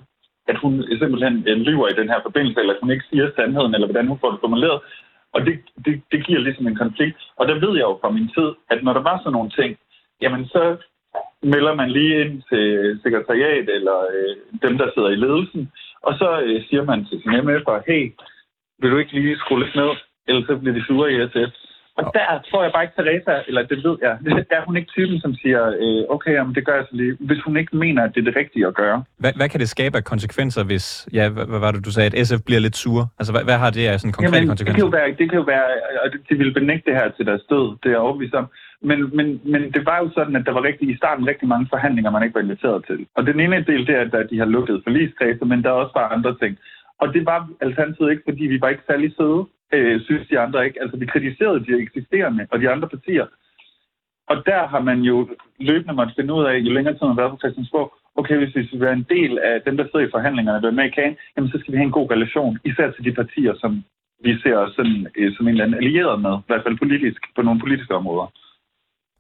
at 0.48 0.56
hun 0.62 0.72
simpelthen 1.00 1.44
øh, 1.48 1.56
lyver 1.56 1.88
i 1.88 1.98
den 2.00 2.08
her 2.08 2.20
forbindelse, 2.22 2.60
eller 2.60 2.74
at 2.74 2.82
hun 2.82 2.90
ikke 2.90 3.08
siger 3.10 3.26
sandheden, 3.36 3.74
eller 3.74 3.86
hvordan 3.86 4.08
hun 4.08 4.18
får 4.20 4.30
det 4.30 4.40
formuleret. 4.40 4.80
Og 5.34 5.40
det, 5.46 5.54
det, 5.84 5.94
det 6.12 6.26
giver 6.26 6.40
ligesom 6.40 6.66
en 6.66 6.82
konflikt. 6.84 7.18
Og 7.36 7.48
der 7.48 7.54
ved 7.64 7.72
jeg 7.78 7.86
jo 7.90 7.98
fra 8.00 8.10
min 8.10 8.28
tid, 8.36 8.48
at 8.70 8.84
når 8.84 8.92
der 8.92 9.02
var 9.10 9.18
sådan 9.18 9.32
nogle 9.32 9.50
ting, 9.50 9.70
jamen 10.22 10.46
så 10.46 10.76
melder 11.42 11.74
man 11.74 11.90
lige 11.90 12.20
ind 12.20 12.42
til 12.50 12.64
sekretariat 13.02 13.68
eller 13.76 13.98
øh, 14.14 14.36
dem, 14.62 14.78
der 14.78 14.90
sidder 14.94 15.10
i 15.10 15.22
ledelsen, 15.24 15.72
og 16.02 16.12
så 16.20 16.40
øh, 16.40 16.62
siger 16.68 16.84
man 16.84 17.04
til 17.04 17.20
sin 17.22 17.32
MF'er, 17.46 17.82
hey, 17.86 18.12
vil 18.78 18.90
du 18.90 18.96
ikke 18.98 19.12
lige 19.12 19.38
skrue 19.38 19.60
lidt 19.60 19.74
ned, 19.74 19.90
ellers 20.28 20.46
så 20.46 20.56
bliver 20.56 20.74
de 20.74 20.86
sure 20.86 21.12
i 21.12 21.28
SF. 21.28 21.52
Og 21.98 22.04
der 22.14 22.26
tror 22.50 22.62
jeg 22.62 22.72
bare 22.74 22.84
ikke, 22.86 22.96
Teresa, 22.98 23.34
eller 23.48 23.62
det 23.72 23.78
ved 23.86 23.96
jeg, 24.02 24.12
der 24.50 24.56
er 24.60 24.64
hun 24.68 24.76
ikke 24.76 24.90
typen, 24.96 25.20
som 25.20 25.34
siger, 25.42 25.62
øh, 25.82 26.14
okay, 26.14 26.32
jamen, 26.38 26.54
det 26.54 26.66
gør 26.66 26.74
jeg 26.80 26.86
så 26.90 26.96
lige, 27.00 27.16
hvis 27.20 27.40
hun 27.46 27.56
ikke 27.56 27.76
mener, 27.76 28.02
at 28.02 28.10
det 28.14 28.20
er 28.20 28.24
det 28.30 28.36
rigtige 28.36 28.66
at 28.66 28.74
gøre. 28.74 29.04
Hvad, 29.18 29.32
hvad 29.36 29.48
kan 29.48 29.60
det 29.60 29.68
skabe 29.68 29.96
af 29.96 30.04
konsekvenser, 30.04 30.64
hvis, 30.64 31.08
ja, 31.12 31.28
hvad, 31.28 31.46
hvad 31.46 31.58
var 31.58 31.70
det, 31.72 31.84
du 31.84 31.92
sagde, 31.92 32.10
at 32.10 32.26
SF 32.26 32.40
bliver 32.46 32.60
lidt 32.60 32.76
sur? 32.76 33.00
Altså, 33.18 33.32
hvad, 33.32 33.44
hvad 33.44 33.58
har 33.64 33.70
det 33.70 33.86
af 33.86 34.00
sådan 34.00 34.12
konkrete 34.12 34.36
jamen, 34.36 34.48
konsekvenser? 34.48 34.84
Det 34.84 34.92
kan 34.92 34.98
jo 34.98 34.98
være, 34.98 35.08
det 35.20 35.26
kan 35.30 35.38
jo 35.42 35.46
være 35.54 35.66
at 36.04 36.12
de 36.28 36.34
vil 36.42 36.52
benægte 36.58 36.90
det 36.90 36.98
her 37.00 37.08
til 37.16 37.26
deres 37.26 37.44
død, 37.50 37.66
det 37.80 37.86
er 37.88 37.94
jeg 37.96 38.06
overbevist 38.06 38.34
om. 38.34 38.46
Men, 38.88 39.16
men, 39.16 39.40
men 39.52 39.62
det 39.74 39.82
var 39.86 39.98
jo 40.02 40.08
sådan, 40.14 40.36
at 40.36 40.46
der 40.46 40.52
var 40.52 40.62
rigtig, 40.62 40.90
i 40.90 40.96
starten 40.96 41.26
rigtig 41.26 41.48
mange 41.48 41.66
forhandlinger, 41.70 42.10
man 42.10 42.22
ikke 42.22 42.34
var 42.34 42.46
inviteret 42.46 42.84
til. 42.86 43.06
Og 43.16 43.26
den 43.26 43.40
ene 43.40 43.64
del, 43.70 43.86
det 43.86 43.94
er, 43.94 44.00
at 44.00 44.30
de 44.30 44.38
har 44.38 44.44
lukket 44.56 44.82
forligskredse, 44.86 45.44
men 45.44 45.62
der 45.62 45.68
er 45.70 45.82
også 45.82 45.94
bare 45.94 46.12
andre 46.16 46.36
ting. 46.42 46.58
Og 47.00 47.14
det 47.14 47.26
var 47.26 47.48
alternativet 47.60 48.10
ikke, 48.10 48.22
fordi 48.28 48.44
vi 48.52 48.60
var 48.60 48.68
ikke 48.68 48.88
særlig 48.90 49.14
søde 49.18 49.42
øh, 49.74 50.00
synes 50.04 50.28
de 50.28 50.38
andre 50.38 50.66
ikke. 50.66 50.82
Altså, 50.82 50.96
vi 50.96 51.06
kritiserede 51.06 51.64
de 51.66 51.82
eksisterende 51.82 52.46
og 52.50 52.60
de 52.60 52.70
andre 52.70 52.88
partier. 52.88 53.26
Og 54.28 54.36
der 54.46 54.66
har 54.72 54.80
man 54.80 55.00
jo 55.00 55.28
løbende 55.60 55.94
måtte 55.94 56.12
finde 56.16 56.34
ud 56.34 56.44
af, 56.44 56.58
jo 56.58 56.72
længere 56.72 56.94
tid 56.94 57.06
man 57.06 57.14
har 57.14 57.22
været 57.22 57.32
på 57.32 57.42
Christiansborg, 57.42 57.88
okay, 58.20 58.36
hvis 58.38 58.56
vi 58.56 58.66
skal 58.66 58.80
være 58.80 58.92
en 58.92 59.06
del 59.16 59.38
af 59.38 59.62
dem, 59.66 59.76
der 59.76 59.84
sidder 59.84 60.06
i 60.06 60.14
forhandlingerne, 60.14 60.62
der 60.62 60.68
er 60.68 60.78
med 60.80 60.84
i 60.84 60.96
kagen, 60.98 61.16
jamen 61.36 61.50
så 61.50 61.58
skal 61.58 61.72
vi 61.72 61.78
have 61.78 61.90
en 61.90 61.98
god 61.98 62.10
relation, 62.10 62.58
især 62.64 62.90
til 62.90 63.04
de 63.04 63.12
partier, 63.20 63.54
som 63.62 63.84
vi 64.24 64.32
ser 64.42 64.58
sådan, 64.76 65.06
øh, 65.16 65.36
som 65.36 65.46
en 65.46 65.52
eller 65.52 65.64
anden 65.64 65.78
allieret 65.82 66.20
med, 66.26 66.34
i 66.38 66.46
hvert 66.46 66.64
fald 66.66 66.78
politisk, 66.78 67.20
på 67.36 67.42
nogle 67.42 67.60
politiske 67.60 67.94
områder. 67.94 68.26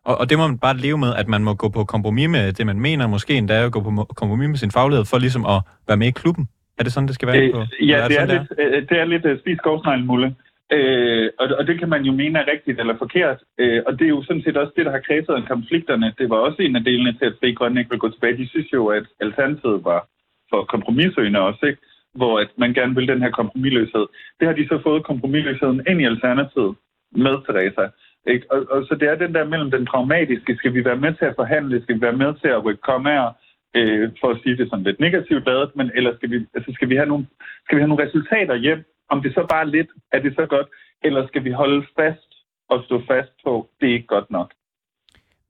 Og, 0.08 0.14
og 0.20 0.30
det 0.30 0.38
må 0.38 0.46
man 0.46 0.58
bare 0.58 0.76
leve 0.76 0.98
med, 0.98 1.12
at 1.20 1.28
man 1.28 1.42
må 1.44 1.54
gå 1.54 1.68
på 1.68 1.84
kompromis 1.84 2.28
med 2.28 2.52
det, 2.52 2.66
man 2.66 2.80
mener, 2.80 3.06
måske 3.06 3.34
endda 3.34 3.64
at 3.64 3.72
gå 3.72 3.80
på 3.80 3.90
kompromis 4.20 4.48
med 4.48 4.56
sin 4.56 4.70
faglighed, 4.70 5.04
for 5.10 5.18
ligesom 5.18 5.46
at 5.54 5.58
være 5.88 5.96
med 5.96 6.06
i 6.06 6.18
klubben. 6.20 6.48
Er 6.78 6.82
det 6.82 6.92
sådan, 6.92 7.06
det 7.06 7.14
skal 7.14 7.28
være? 7.28 7.42
Øh, 7.42 7.52
på? 7.54 7.60
Ja, 7.80 7.98
det, 8.02 8.10
det, 8.10 8.20
er, 8.20 8.26
lidt, 8.26 8.52
øh, 8.58 8.88
det 8.88 8.98
er 8.98 9.04
lidt 9.04 9.24
uh, 9.26 9.38
spis 9.38 9.58
mulle. 10.04 10.34
Øh, 10.72 11.30
og, 11.38 11.46
og 11.58 11.66
det 11.66 11.78
kan 11.78 11.88
man 11.88 12.02
jo 12.02 12.12
mene 12.12 12.38
er 12.38 12.52
rigtigt 12.52 12.80
eller 12.80 12.96
forkert. 12.98 13.38
Øh, 13.58 13.82
og 13.86 13.92
det 13.98 14.04
er 14.04 14.14
jo 14.16 14.22
sådan 14.22 14.42
set 14.42 14.56
også 14.56 14.72
det, 14.76 14.86
der 14.86 14.92
har 14.92 15.06
kredset 15.08 15.34
af 15.34 15.48
konflikterne. 15.48 16.14
Det 16.18 16.30
var 16.30 16.36
også 16.36 16.62
en 16.62 16.76
af 16.76 16.84
delene 16.84 17.12
til, 17.12 17.24
at 17.24 17.36
Fri 17.40 17.52
Grønne 17.52 17.80
ikke 17.80 17.90
vil 17.90 18.04
gå 18.04 18.10
tilbage. 18.10 18.36
De 18.36 18.48
synes 18.48 18.72
jo, 18.72 18.86
at 18.86 19.06
Alternativet 19.20 19.84
var 19.84 20.08
for 20.50 20.64
kompromissøgende 20.64 21.40
også, 21.40 21.66
ikke? 21.66 21.82
hvor 22.14 22.38
at 22.38 22.50
man 22.56 22.74
gerne 22.74 22.94
vil 22.94 23.08
den 23.08 23.22
her 23.22 23.30
kompromisløshed. 23.30 24.06
Det 24.40 24.48
har 24.48 24.54
de 24.54 24.68
så 24.68 24.80
fået 24.82 25.04
kompromisløsheden 25.04 25.80
ind 25.88 26.00
i 26.00 26.04
Alternativet 26.04 26.76
med 27.12 27.34
Teresa. 27.46 27.86
Ikke? 28.32 28.46
Og, 28.52 28.66
og 28.70 28.84
så 28.88 28.94
det 29.00 29.08
er 29.08 29.14
den 29.14 29.34
der 29.34 29.44
mellem 29.44 29.70
den 29.70 29.84
pragmatiske, 29.84 30.56
skal 30.56 30.74
vi 30.74 30.84
være 30.84 30.96
med 31.04 31.12
til 31.14 31.24
at 31.24 31.36
forhandle, 31.36 31.82
skal 31.82 31.96
vi 31.96 32.00
være 32.00 32.20
med 32.22 32.34
til 32.34 32.48
at 32.48 32.64
rykke 32.64 32.82
kommer, 32.82 33.32
øh, 33.78 34.10
for 34.20 34.28
at 34.30 34.40
sige 34.42 34.56
det 34.56 34.66
sådan 34.70 34.84
lidt 34.84 35.00
negativt 35.00 35.46
ladet, 35.46 35.70
men 35.78 35.90
ellers 35.94 36.16
skal 36.16 36.30
vi, 36.30 36.38
altså 36.56 36.70
skal 36.74 36.88
vi, 36.88 36.96
have 36.96 37.10
nogle, 37.12 37.26
skal 37.64 37.76
vi 37.76 37.80
have 37.82 37.88
nogle 37.88 38.04
resultater 38.06 38.54
hjem, 38.54 38.80
om 39.12 39.22
det 39.22 39.34
så 39.34 39.46
bare 39.54 39.70
lidt, 39.70 39.90
er 40.12 40.20
det 40.20 40.32
så 40.34 40.46
godt, 40.46 40.68
eller 41.02 41.26
skal 41.26 41.44
vi 41.44 41.50
holde 41.50 41.86
fast 41.98 42.30
og 42.68 42.82
stå 42.86 43.02
fast 43.10 43.32
på, 43.44 43.68
det 43.80 43.88
er 43.88 43.94
ikke 43.94 44.14
godt 44.16 44.30
nok. 44.30 44.50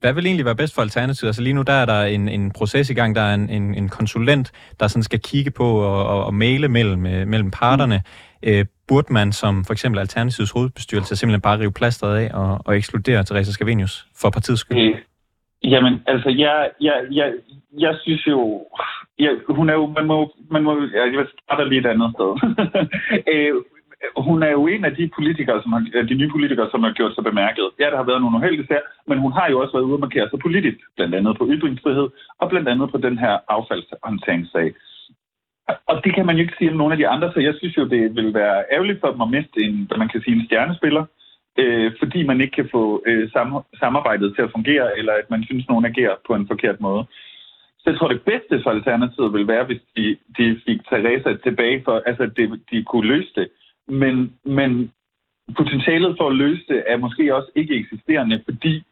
Hvad 0.00 0.12
vil 0.14 0.26
egentlig 0.26 0.44
være 0.44 0.56
bedst 0.56 0.74
for 0.74 0.82
Alternativet? 0.82 1.28
Altså 1.28 1.42
lige 1.42 1.54
nu 1.54 1.62
der 1.62 1.72
er 1.72 1.86
der 1.86 2.02
en, 2.02 2.28
en 2.28 2.50
proces 2.50 2.90
i 2.90 2.94
gang, 2.94 3.14
der 3.14 3.20
er 3.20 3.34
en, 3.34 3.50
en, 3.50 3.74
en 3.74 3.88
konsulent, 3.88 4.52
der 4.80 4.86
sådan 4.86 5.02
skal 5.02 5.20
kigge 5.20 5.50
på 5.50 5.64
og, 5.64 6.06
og, 6.06 6.24
og 6.24 6.34
male 6.34 6.68
mellem, 6.68 7.06
øh, 7.06 7.26
mellem 7.26 7.50
parterne. 7.50 8.02
Mm. 8.42 8.48
Øh, 8.48 8.66
burde 8.88 9.12
man 9.12 9.32
som 9.32 9.64
for 9.64 9.72
eksempel 9.72 9.98
Alternativets 9.98 10.52
hovedbestyrelse 10.52 11.16
simpelthen 11.16 11.40
bare 11.40 11.58
rive 11.58 11.72
plasteret 11.72 12.16
af 12.16 12.30
og, 12.34 12.60
og 12.64 12.76
ekskludere 12.76 13.24
Teresa 13.24 13.50
Scavenius 13.50 14.06
for 14.16 14.30
partiets 14.30 14.60
skyld? 14.60 14.78
Øh, 14.78 14.98
jamen, 15.64 16.02
altså 16.06 16.28
jeg, 16.28 16.70
jeg, 16.80 17.06
jeg, 17.10 17.34
jeg 17.78 17.96
synes 18.02 18.26
jo, 18.26 18.66
jeg, 19.18 19.30
hun 19.48 19.68
er 19.68 19.74
jo, 19.74 19.86
man 19.86 20.06
må, 20.06 20.32
man 20.50 20.62
må, 20.62 20.80
jeg 20.94 21.26
starte 21.42 21.68
lige 21.68 21.80
et 21.80 21.86
andet 21.86 22.10
sted. 22.16 22.30
øh, 23.32 23.54
hun 24.16 24.42
er 24.42 24.50
jo 24.50 24.66
en 24.66 24.84
af 24.84 24.96
de 24.96 25.10
politikere, 25.16 25.62
som 25.62 25.72
har, 25.72 25.82
øh, 25.94 26.08
de 26.08 26.14
nye 26.14 26.30
politikere, 26.30 26.70
som 26.70 26.82
har 26.82 26.92
gjort 26.92 27.14
sig 27.14 27.24
bemærket. 27.24 27.70
Ja, 27.80 27.86
der 27.90 27.96
har 27.96 28.08
været 28.10 28.20
nogle 28.20 28.36
uheldige 28.36 28.66
sager, 28.66 28.86
men 29.06 29.18
hun 29.18 29.32
har 29.32 29.46
jo 29.50 29.60
også 29.60 29.72
været 29.72 29.88
ude 29.88 29.94
og 29.94 30.00
markere 30.00 30.28
sig 30.30 30.38
politisk, 30.38 30.78
blandt 30.96 31.14
andet 31.14 31.38
på 31.38 31.46
ytringsfrihed, 31.50 32.08
og 32.40 32.50
blandt 32.50 32.68
andet 32.68 32.90
på 32.90 32.98
den 32.98 33.18
her 33.18 33.38
affaldshåndteringssag. 33.48 34.74
Og 35.90 36.04
det 36.04 36.14
kan 36.14 36.26
man 36.26 36.36
jo 36.36 36.42
ikke 36.42 36.58
sige 36.58 36.70
om 36.70 36.76
nogle 36.76 36.92
af 36.94 36.98
de 36.98 37.08
andre, 37.08 37.32
så 37.32 37.40
jeg 37.40 37.54
synes 37.58 37.76
jo, 37.76 37.84
det 37.84 38.16
vil 38.16 38.34
være 38.34 38.64
ærgerligt 38.72 39.00
for 39.00 39.10
dem 39.10 39.20
at 39.20 39.30
miste 39.30 39.60
en, 39.60 39.90
man 39.96 40.08
kan 40.08 40.22
sige, 40.22 40.36
en 40.36 40.46
stjernespiller, 40.46 41.04
øh, 41.58 41.92
fordi 41.98 42.26
man 42.26 42.40
ikke 42.40 42.54
kan 42.54 42.68
få 42.72 43.02
øh, 43.06 43.28
sam- 43.34 43.78
samarbejdet 43.78 44.34
til 44.34 44.42
at 44.42 44.52
fungere, 44.56 44.98
eller 44.98 45.12
at 45.12 45.30
man 45.30 45.44
synes, 45.44 45.68
nogen 45.68 45.84
agerer 45.84 46.14
på 46.26 46.34
en 46.34 46.46
forkert 46.46 46.80
måde. 46.80 47.04
Så 47.78 47.90
jeg 47.90 47.98
tror, 47.98 48.08
det 48.08 48.22
bedste 48.22 48.62
for 48.62 48.70
Alternativet 48.70 49.32
vil 49.32 49.48
være, 49.48 49.64
hvis 49.64 49.80
de, 49.96 50.16
de 50.38 50.60
fik 50.66 50.80
Theresa 50.88 51.36
tilbage, 51.44 51.82
for 51.84 52.02
altså, 52.06 52.22
at 52.22 52.36
de, 52.36 52.60
de 52.70 52.84
kunne 52.84 53.08
løse 53.08 53.32
det. 53.34 53.48
Men, 53.88 54.32
men 54.44 54.92
potentialet 55.56 56.16
for 56.18 56.28
at 56.28 56.36
løse 56.36 56.64
det 56.68 56.84
er 56.86 56.96
måske 56.96 57.34
også 57.34 57.50
ikke 57.54 57.74
eksisterende, 57.74 58.42
fordi 58.44 58.82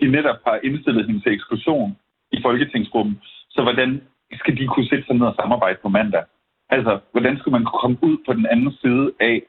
de 0.00 0.06
netop 0.08 0.36
har 0.46 0.60
indstillet 0.64 1.06
hende 1.06 1.20
til 1.20 1.32
eksklusion 1.32 1.96
i 2.32 2.42
Folketingsgruppen. 2.42 3.20
Så 3.50 3.62
hvordan 3.62 4.02
skal 4.32 4.56
de 4.56 4.66
kunne 4.66 4.88
sætte 4.88 5.04
sig 5.06 5.16
ned 5.16 5.26
og 5.26 5.34
samarbejde 5.40 5.78
på 5.82 5.88
mandag? 5.88 6.24
Altså, 6.70 6.98
hvordan 7.12 7.38
skal 7.38 7.52
man 7.52 7.64
komme 7.64 7.96
ud 8.02 8.16
på 8.26 8.32
den 8.32 8.46
anden 8.46 8.72
side 8.72 9.12
af, 9.20 9.42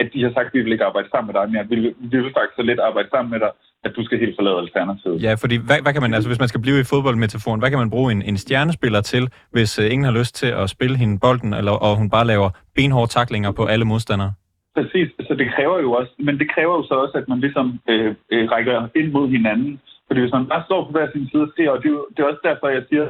at 0.00 0.08
de 0.14 0.22
har 0.24 0.32
sagt, 0.36 0.48
at 0.48 0.54
vi 0.54 0.62
vil 0.62 0.72
ikke 0.72 0.88
arbejde 0.90 1.08
sammen 1.10 1.28
med 1.30 1.36
dig 1.38 1.46
mere. 1.52 1.64
Vi 1.72 1.76
vil, 1.80 1.94
vi 2.12 2.16
vil 2.22 2.32
faktisk 2.38 2.56
så 2.56 2.64
lidt 2.70 2.80
arbejde 2.88 3.08
sammen 3.14 3.30
med 3.34 3.40
dig, 3.44 3.52
at 3.86 3.92
du 3.96 4.04
skal 4.04 4.18
helt 4.18 4.36
forlade 4.38 4.58
Alternativet. 4.64 5.22
Ja, 5.26 5.32
fordi 5.42 5.56
hvad, 5.68 5.78
hvad 5.84 5.92
kan 5.92 6.02
man, 6.02 6.14
altså 6.14 6.28
hvis 6.30 6.42
man 6.44 6.50
skal 6.52 6.64
blive 6.64 6.80
i 6.80 6.90
fodboldmetaforen, 6.92 7.60
hvad 7.60 7.70
kan 7.70 7.82
man 7.82 7.90
bruge 7.94 8.12
en, 8.14 8.22
en 8.30 8.36
stjernespiller 8.44 9.00
til, 9.12 9.24
hvis 9.54 9.70
uh, 9.78 9.92
ingen 9.92 10.06
har 10.08 10.16
lyst 10.20 10.34
til 10.42 10.50
at 10.62 10.70
spille 10.76 10.96
hende 11.02 11.18
bolden, 11.24 11.52
eller, 11.60 11.74
og 11.86 11.92
hun 12.00 12.10
bare 12.16 12.26
laver 12.32 12.48
benhårde 12.76 13.10
taklinger 13.18 13.50
på 13.58 13.64
alle 13.72 13.84
modstandere? 13.92 14.32
Præcis, 14.76 15.08
så 15.28 15.34
det 15.40 15.46
kræver 15.54 15.78
jo 15.84 15.90
også, 15.92 16.12
men 16.18 16.38
det 16.40 16.48
kræver 16.54 16.74
jo 16.78 16.84
så 16.90 16.94
også, 17.04 17.16
at 17.20 17.28
man 17.28 17.40
ligesom 17.40 17.66
øh, 17.90 18.14
øh, 18.32 18.44
rækker 18.50 18.88
ind 18.98 19.08
mod 19.16 19.28
hinanden. 19.36 19.80
Fordi 20.06 20.20
hvis 20.20 20.32
man 20.32 20.46
bare 20.46 20.64
står 20.68 20.84
på 20.84 20.90
hver 20.90 21.08
sin 21.12 21.28
side 21.30 21.42
og 21.42 21.52
ser, 21.56 21.70
og 21.70 21.78
det, 21.82 21.90
det 22.12 22.18
er 22.22 22.30
også 22.32 22.44
derfor, 22.48 22.68
jeg 22.68 22.84
siger, 22.88 23.06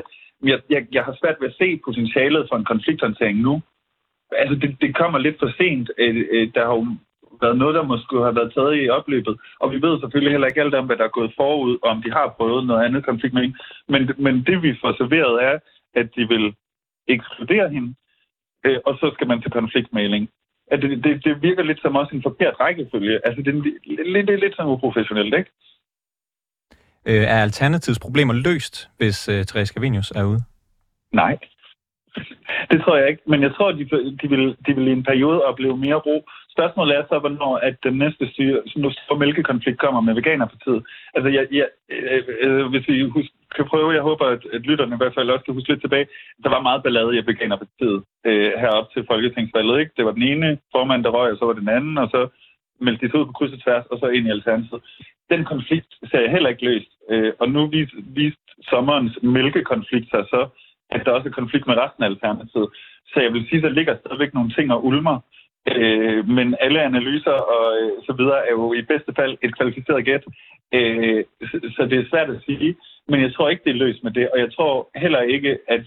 jeg, 0.50 0.58
jeg, 0.70 0.80
jeg 0.92 1.02
har 1.04 1.14
svært 1.20 1.36
ved 1.40 1.48
at 1.48 1.58
se 1.60 1.80
potentialet 1.86 2.46
for 2.48 2.56
en 2.56 2.70
konflikthåndtering 2.72 3.38
nu. 3.48 3.54
Altså, 4.38 4.54
det, 4.54 4.76
det 4.80 4.96
kommer 4.96 5.18
lidt 5.18 5.38
for 5.38 5.50
sent. 5.58 5.90
Øh, 5.98 6.24
øh, 6.30 6.48
der 6.54 6.62
har 6.66 6.74
jo 6.74 6.86
været 7.40 7.58
noget, 7.58 7.74
der 7.74 7.82
måske 7.92 8.16
har 8.16 8.34
været 8.38 8.52
taget 8.54 8.84
i 8.84 8.88
opløbet. 8.88 9.34
Og 9.60 9.72
vi 9.72 9.82
ved 9.82 10.00
selvfølgelig 10.00 10.32
heller 10.32 10.48
ikke 10.48 10.60
alt 10.60 10.74
om, 10.74 10.86
hvad 10.86 10.96
der 10.96 11.04
er 11.04 11.18
gået 11.18 11.32
forud, 11.36 11.78
og 11.82 11.88
om 11.94 12.02
de 12.02 12.10
har 12.10 12.34
prøvet 12.36 12.66
noget 12.66 12.84
andet 12.84 13.04
konflikt 13.04 13.34
med 13.34 13.52
Men, 13.88 14.02
men 14.18 14.34
det, 14.48 14.62
vi 14.62 14.78
får 14.80 14.92
serveret, 14.92 15.44
er, 15.48 15.58
at 16.00 16.08
de 16.16 16.28
vil 16.28 16.54
ekskludere 17.08 17.68
hende, 17.70 17.94
øh, 18.66 18.78
og 18.86 18.94
så 19.00 19.10
skal 19.14 19.26
man 19.26 19.42
til 19.42 19.50
konfliktmæling. 19.50 20.30
At 20.72 20.82
det, 20.82 21.04
det, 21.04 21.24
det 21.24 21.42
virker 21.42 21.62
lidt 21.62 21.80
som 21.82 21.96
også 21.96 22.16
en 22.16 22.22
forkert 22.22 22.54
rækkefølge. 22.60 23.20
Altså, 23.26 23.42
det, 23.42 23.54
det, 23.54 24.26
det 24.28 24.34
er 24.34 24.44
lidt 24.44 24.56
sådan 24.56 24.72
uprofessionelt, 24.72 25.34
ikke? 25.34 25.50
Øh, 27.06 27.24
er 27.34 27.42
alternativets 27.42 27.98
problemer 27.98 28.34
løst, 28.34 28.90
hvis 28.96 29.28
øh, 29.28 29.44
Therese 29.44 29.66
Scavenius 29.66 30.10
er 30.10 30.24
ude? 30.24 30.40
Nej. 31.12 31.38
Det 32.70 32.78
tror 32.82 32.96
jeg 32.96 33.08
ikke, 33.08 33.22
men 33.26 33.42
jeg 33.42 33.52
tror, 33.54 33.72
de, 33.72 33.84
de, 34.22 34.28
vil, 34.28 34.56
de 34.66 34.74
vil 34.76 34.88
i 34.88 34.92
en 34.92 35.08
periode 35.10 35.44
opleve 35.44 35.76
mere 35.76 35.94
ro. 36.06 36.16
Spørgsmålet 36.56 36.96
er 36.96 37.04
så, 37.08 37.18
hvornår 37.18 37.56
at 37.56 37.76
den 37.82 37.98
næste 37.98 38.24
styre, 38.32 38.62
nu 38.76 38.90
store 38.90 39.18
mælkekonflikt 39.18 39.78
kommer 39.78 40.00
med 40.00 40.14
Veganerpartiet. 40.14 40.82
Altså, 41.14 41.28
jeg, 41.36 41.46
jeg, 41.58 41.66
øh, 41.90 42.22
øh, 42.40 42.66
hvis 42.66 42.88
vi 42.88 43.08
husk, 43.08 43.30
kan 43.56 43.64
prøve, 43.64 43.90
jeg 43.98 44.02
håber, 44.02 44.24
at, 44.26 44.42
at 44.52 44.60
lytterne 44.60 44.94
i 44.94 45.00
hvert 45.00 45.14
fald 45.14 45.30
også 45.30 45.44
kan 45.44 45.54
huske 45.54 45.68
lidt 45.68 45.80
tilbage, 45.80 46.06
der 46.42 46.50
var 46.50 46.62
meget 46.68 46.82
ballade 46.82 47.16
i 47.18 47.26
Veganerpartiet 47.26 48.02
øh, 48.26 48.52
herop 48.60 48.88
til 48.94 49.04
Folketingsvalget. 49.10 49.80
Ikke? 49.80 49.92
Det 49.96 50.04
var 50.04 50.12
den 50.12 50.22
ene 50.22 50.58
formand, 50.74 51.04
der 51.04 51.10
røg, 51.10 51.32
og 51.32 51.38
så 51.38 51.44
var 51.44 51.52
den 51.52 51.68
anden, 51.68 51.98
og 51.98 52.08
så 52.14 52.28
meldte 52.80 53.06
de 53.06 53.10
sig 53.10 53.20
ud 53.20 53.26
på 53.26 53.32
kryds 53.32 53.52
og 53.52 53.62
tværs, 53.62 53.86
og 53.86 53.98
så 53.98 54.06
ind 54.06 54.26
i 54.26 54.30
Alternativet. 54.30 54.82
Den 55.30 55.44
konflikt 55.44 55.90
ser 56.10 56.20
jeg 56.20 56.30
heller 56.30 56.50
ikke 56.50 56.64
løst. 56.64 56.90
Øh, 57.10 57.32
og 57.40 57.48
nu 57.48 57.66
viste 57.66 57.96
vis 58.18 58.34
sommerens 58.70 59.18
mælkekonflikt 59.22 60.10
sig 60.10 60.24
så, 60.34 60.48
at 60.92 61.02
der 61.04 61.12
også 61.12 61.28
er 61.28 61.38
konflikt 61.40 61.66
med 61.66 61.76
resten 61.76 62.02
af 62.02 62.08
Alternativet. 62.08 62.68
Så 63.12 63.20
jeg 63.20 63.32
vil 63.32 63.46
sige, 63.48 63.56
at 63.56 63.62
der 63.62 63.78
ligger 63.78 63.96
stadigvæk 63.96 64.34
nogle 64.34 64.50
ting 64.50 64.72
og 64.72 64.84
ulmer. 64.84 65.18
Øh, 65.76 66.28
men 66.28 66.56
alle 66.60 66.82
analyser 66.82 67.36
og 67.54 67.64
øh, 67.80 67.92
så 68.06 68.12
videre 68.12 68.40
er 68.48 68.50
jo 68.50 68.72
i 68.72 68.82
bedste 68.82 69.12
fald 69.16 69.38
et 69.42 69.56
kvalificeret 69.56 70.04
gæt. 70.04 70.24
Øh, 70.72 71.24
så, 71.50 71.56
så 71.76 71.86
det 71.90 71.98
er 71.98 72.10
svært 72.10 72.30
at 72.30 72.42
sige. 72.46 72.76
Men 73.08 73.20
jeg 73.22 73.34
tror 73.34 73.48
ikke, 73.48 73.64
det 73.64 73.70
er 73.70 73.82
løst 73.84 74.04
med 74.04 74.12
det. 74.12 74.28
Og 74.32 74.38
jeg 74.38 74.52
tror 74.52 74.90
heller 74.94 75.20
ikke, 75.20 75.58
at 75.68 75.84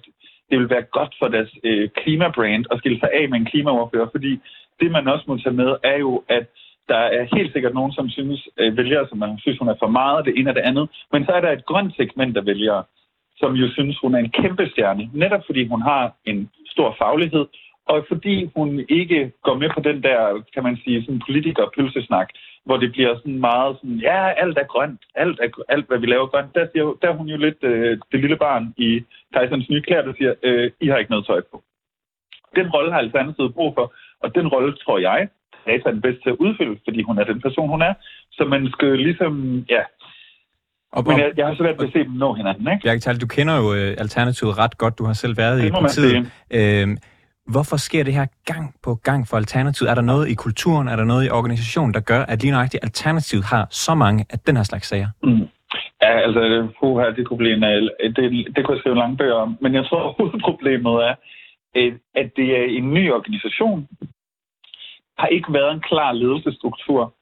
det 0.50 0.60
vil 0.60 0.70
være 0.70 0.86
godt 0.98 1.16
for 1.20 1.28
deres 1.28 1.52
øh, 1.64 1.90
klimabrand 1.90 2.66
at 2.72 2.78
skille 2.78 3.00
sig 3.00 3.10
af 3.14 3.30
med 3.30 3.38
en 3.40 3.46
klimaoverfører. 3.46 4.10
Fordi 4.12 4.40
det, 4.80 4.92
man 4.92 5.08
også 5.08 5.26
må 5.28 5.38
tage 5.38 5.56
med, 5.56 5.76
er 5.84 5.98
jo, 5.98 6.24
at 6.30 6.46
der 6.90 7.04
er 7.18 7.36
helt 7.36 7.54
sikkert 7.54 7.74
nogen, 7.74 7.94
som 7.94 8.10
synes, 8.10 8.48
øh, 8.58 8.78
vælger, 8.78 9.08
som 9.08 9.18
man 9.18 9.40
synes, 9.40 9.60
hun 9.60 9.68
er 9.68 9.76
for 9.80 9.88
meget, 9.88 10.26
det 10.26 10.34
ene 10.40 10.50
og 10.50 10.56
det 10.56 10.62
andet. 10.62 10.90
Men 11.12 11.26
så 11.26 11.32
er 11.32 11.42
der 11.42 11.52
et 11.52 11.66
grønt 11.66 11.96
segment 11.96 12.38
af 12.38 12.46
vælgere, 12.46 12.84
som 13.36 13.54
jo 13.54 13.68
synes, 13.72 13.98
hun 14.00 14.16
er 14.16 14.20
en 14.20 14.32
kæmpe 14.32 14.70
stjerne. 14.70 15.10
Netop 15.14 15.44
fordi 15.46 15.68
hun 15.68 15.82
har 15.82 16.14
en 16.26 16.50
stor 16.68 16.96
faglighed, 16.98 17.46
og 17.86 18.06
fordi 18.08 18.50
hun 18.56 18.86
ikke 18.90 19.32
går 19.44 19.56
med 19.56 19.70
på 19.74 19.80
den 19.80 20.04
der, 20.04 20.44
kan 20.54 20.64
man 20.64 20.78
sige, 20.84 21.04
sådan 21.04 21.22
politiker-pølsesnak, 21.28 22.30
hvor 22.66 22.78
det 22.78 22.92
bliver 22.92 23.16
sådan 23.16 23.40
meget 23.40 23.78
sådan, 23.78 23.96
ja, 23.96 24.30
alt 24.30 24.58
er 24.58 24.64
grønt, 24.64 25.02
alt, 25.16 25.40
er, 25.40 25.50
alt 25.70 25.88
hvad 25.88 26.00
vi 26.00 26.06
laver 26.06 26.28
grønt. 26.28 26.56
Der, 26.56 26.68
siger, 26.72 26.98
der 27.02 27.08
er 27.10 27.18
hun 27.18 27.28
jo 27.28 27.38
lidt 27.38 27.64
øh, 27.64 27.98
det 28.12 28.20
lille 28.20 28.38
barn 28.38 28.74
i 28.78 29.04
Tysons 29.34 29.70
nye 29.70 29.82
klæder, 29.82 30.06
der 30.06 30.14
siger, 30.18 30.34
øh, 30.44 30.72
I 30.82 30.88
har 30.88 30.98
ikke 30.98 31.12
noget 31.12 31.26
tøj 31.26 31.42
på. 31.52 31.64
Den 32.56 32.68
rolle 32.70 32.92
har 32.92 33.00
altså 33.00 33.18
Alternativet 33.18 33.54
brug 33.54 33.74
for, 33.74 33.94
og 34.24 34.36
den 34.36 34.48
rolle 34.48 34.74
tror 34.76 34.98
jeg, 35.00 35.28
Teresa 35.66 35.90
er 35.90 35.92
den 35.92 36.02
bedste 36.02 36.22
til 36.24 36.30
at 36.30 36.42
udfylde, 36.46 36.80
fordi 36.84 37.02
hun 37.02 37.18
er 37.18 37.24
den 37.24 37.42
person, 37.42 37.70
hun 37.70 37.82
er. 37.82 37.94
Så 38.32 38.44
man 38.46 38.72
skal 38.72 38.98
ligesom, 38.98 39.66
ja, 39.70 39.84
og, 40.94 41.04
Men 41.08 41.20
jeg, 41.20 41.32
jeg 41.38 41.48
har 41.48 41.56
svært 41.56 41.78
ved 41.80 41.88
at 41.88 41.94
se 41.94 42.00
dem 42.04 42.12
nå 42.12 42.34
hinanden, 42.34 42.68
ikke? 42.72 42.84
Bjarke 42.84 43.00
Tal, 43.00 43.22
du 43.22 43.28
kender 43.28 43.56
jo 43.58 43.66
uh, 43.72 44.04
Alternativet 44.04 44.58
ret 44.58 44.78
godt. 44.78 44.98
Du 45.00 45.06
har 45.06 45.14
selv 45.14 45.38
været 45.38 45.62
det 45.62 45.68
i 45.68 45.72
partiet. 45.72 46.16
Uh, 46.58 46.98
hvorfor 47.54 47.78
sker 47.78 48.04
det 48.04 48.14
her 48.14 48.26
gang 48.46 48.76
på 48.84 48.96
gang 48.96 49.28
for 49.28 49.38
Alternativet? 49.38 49.90
Er 49.92 49.96
der 49.96 50.02
noget 50.02 50.30
i 50.30 50.34
kulturen, 50.34 50.88
er 50.88 50.96
der 50.96 51.04
noget 51.04 51.26
i 51.26 51.30
organisationen, 51.30 51.94
der 51.94 52.00
gør, 52.00 52.22
at 52.22 52.42
lige 52.42 52.52
nøjagtigt 52.52 52.84
Alternativet 52.84 53.46
har 53.46 53.68
så 53.70 53.96
mange 53.96 54.26
af 54.30 54.40
den 54.40 54.56
her 54.56 54.64
slags 54.64 54.88
sager? 54.88 55.10
Mm. 55.24 55.48
Ja, 56.02 56.14
altså, 56.26 56.68
puha, 56.80 57.06
det 57.18 57.28
kunne 57.28 57.38
blive 57.38 57.54
en, 57.54 57.64
det, 58.16 58.56
det 58.56 58.66
kunne 58.66 58.76
jeg 58.76 58.80
skrive 58.80 58.96
lange 58.96 59.18
bøger 59.18 59.34
om. 59.34 59.58
Men 59.62 59.74
jeg 59.74 59.86
tror, 59.86 60.10
at 60.10 60.16
hovedproblemet 60.18 60.96
er, 61.10 61.16
at 62.16 62.28
det 62.36 62.48
er 62.60 62.66
en 62.78 62.94
ny 62.94 63.14
organisation. 63.14 63.88
har 65.18 65.28
ikke 65.28 65.54
været 65.54 65.72
en 65.74 65.84
klar 65.90 66.12
ledelsesstruktur 66.12 67.14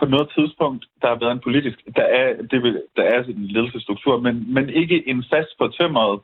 på 0.00 0.04
noget 0.14 0.28
tidspunkt, 0.36 0.82
der 1.02 1.08
har 1.08 1.18
været 1.22 1.32
en 1.32 1.46
politisk, 1.46 1.78
der 1.96 2.06
er, 2.20 2.28
det 2.50 2.62
vil, 2.62 2.82
der 2.96 3.02
er 3.02 3.18
en 3.22 3.46
ledelsesstruktur, 3.54 4.20
men, 4.20 4.54
men 4.54 4.68
ikke 4.68 5.08
en 5.08 5.24
fast 5.32 5.52
på 5.58 5.66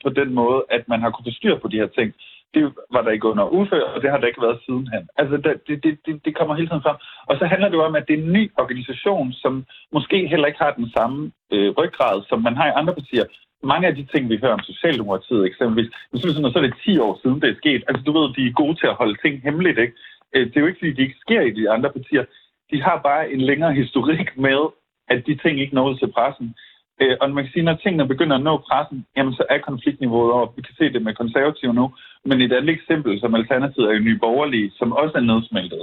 på 0.04 0.10
den 0.20 0.34
måde, 0.34 0.60
at 0.70 0.88
man 0.88 1.00
har 1.00 1.10
kunnet 1.10 1.34
styr 1.34 1.58
på 1.58 1.68
de 1.68 1.80
her 1.82 1.86
ting. 1.98 2.12
Det 2.54 2.62
var 2.94 3.02
der 3.02 3.10
ikke 3.10 3.28
under 3.32 3.44
udfør, 3.44 3.84
og 3.94 4.02
det 4.02 4.10
har 4.10 4.18
der 4.18 4.26
ikke 4.26 4.42
været 4.42 4.60
sidenhen. 4.64 5.04
Altså, 5.20 5.36
det, 5.36 5.82
det, 5.84 5.98
det, 6.06 6.24
det 6.24 6.36
kommer 6.36 6.54
hele 6.54 6.68
tiden 6.68 6.82
frem. 6.82 6.96
Og 7.28 7.34
så 7.38 7.44
handler 7.46 7.68
det 7.68 7.76
jo 7.76 7.84
om, 7.84 7.94
at 7.96 8.04
det 8.08 8.14
er 8.14 8.22
en 8.22 8.32
ny 8.32 8.50
organisation, 8.62 9.32
som 9.32 9.64
måske 9.92 10.28
heller 10.28 10.46
ikke 10.46 10.62
har 10.64 10.72
den 10.72 10.90
samme 10.96 11.32
øh, 11.52 11.70
ryggrad, 11.78 12.22
som 12.28 12.42
man 12.42 12.56
har 12.56 12.66
i 12.68 12.76
andre 12.80 12.94
partier. 12.94 13.24
Mange 13.62 13.86
af 13.88 13.94
de 13.94 14.06
ting, 14.12 14.28
vi 14.28 14.38
hører 14.42 14.52
om 14.52 14.68
Socialdemokratiet 14.70 15.46
eksempelvis, 15.46 15.90
hvis 16.10 16.22
du 16.22 16.28
sådan, 16.28 16.52
så 16.52 16.58
er 16.58 16.62
det 16.62 16.74
10 16.84 16.98
år 16.98 17.18
siden, 17.22 17.40
det 17.42 17.50
er 17.50 17.60
sket. 17.62 17.82
Altså, 17.88 18.02
du 18.06 18.12
ved, 18.18 18.34
de 18.36 18.46
er 18.46 18.60
gode 18.62 18.74
til 18.80 18.86
at 18.86 18.98
holde 19.00 19.16
ting 19.22 19.42
hemmeligt, 19.42 19.78
ikke? 19.78 19.94
Øh, 20.34 20.46
det 20.46 20.56
er 20.56 20.60
jo 20.60 20.66
ikke, 20.66 20.78
fordi 20.78 20.92
de 20.92 21.02
ikke 21.02 21.22
sker 21.24 21.40
i 21.40 21.50
de 21.50 21.70
andre 21.70 21.90
partier. 21.96 22.24
De 22.72 22.82
har 22.82 23.00
bare 23.08 23.32
en 23.32 23.40
længere 23.40 23.72
historik 23.72 24.28
med, 24.46 24.60
at 25.08 25.22
de 25.26 25.34
ting 25.42 25.60
ikke 25.60 25.74
nåede 25.74 25.98
til 25.98 26.12
pressen. 26.12 26.54
Øh, 27.00 27.16
og 27.20 27.30
man 27.30 27.44
kan 27.44 27.52
sige, 27.52 27.68
når 27.68 27.76
tingene 27.82 28.08
begynder 28.12 28.36
at 28.36 28.42
nå 28.42 28.54
pressen, 28.68 29.06
jamen 29.16 29.34
så 29.34 29.44
er 29.50 29.58
konfliktniveauet 29.58 30.32
over. 30.32 30.46
Vi 30.56 30.62
kan 30.62 30.74
se 30.78 30.92
det 30.92 31.02
med 31.02 31.14
konservative 31.14 31.74
nu. 31.74 31.84
Men 32.24 32.40
et 32.40 32.52
andet 32.52 32.70
eksempel, 32.78 33.20
som 33.20 33.34
Alternativet 33.34 33.88
er 33.88 33.94
jo 33.94 34.06
Nye 34.06 34.18
Borgerlige, 34.18 34.72
som 34.78 34.92
også 34.92 35.14
er 35.16 35.28
nedsmeltet. 35.30 35.82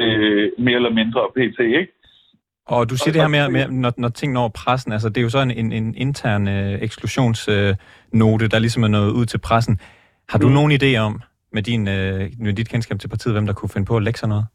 Øh, 0.00 0.52
mere 0.58 0.74
eller 0.74 0.90
mindre 1.00 1.20
PT, 1.36 1.60
ikke? 1.60 1.92
Og 2.66 2.90
du 2.90 2.96
siger 2.96 3.10
og 3.10 3.14
det 3.14 3.22
her 3.22 3.28
med, 3.28 3.48
med 3.48 3.68
når, 3.68 3.92
når 3.96 4.08
ting 4.08 4.32
når 4.32 4.48
pressen, 4.48 4.92
altså 4.92 5.08
det 5.08 5.16
er 5.16 5.22
jo 5.22 5.28
så 5.28 5.38
en, 5.38 5.50
en, 5.50 5.72
en 5.72 5.94
intern 5.94 6.48
øh, 6.48 6.82
eksklusionsnote, 6.82 8.44
øh, 8.44 8.50
der 8.50 8.58
ligesom 8.58 8.82
er 8.82 8.88
nået 8.88 9.10
ud 9.10 9.26
til 9.26 9.38
pressen. 9.38 9.78
Har 10.28 10.38
du 10.38 10.48
mm. 10.48 10.54
nogen 10.54 10.72
idé 10.72 10.96
om, 10.96 11.20
med, 11.52 11.62
din, 11.62 11.88
øh, 11.88 12.30
med 12.38 12.52
dit 12.52 12.68
kendskab 12.68 12.98
til 12.98 13.08
partiet, 13.08 13.34
hvem 13.34 13.46
der 13.46 13.52
kunne 13.52 13.68
finde 13.68 13.86
på 13.86 13.96
at 13.96 14.02
lægge 14.02 14.18
sig 14.18 14.28
noget? 14.28 14.46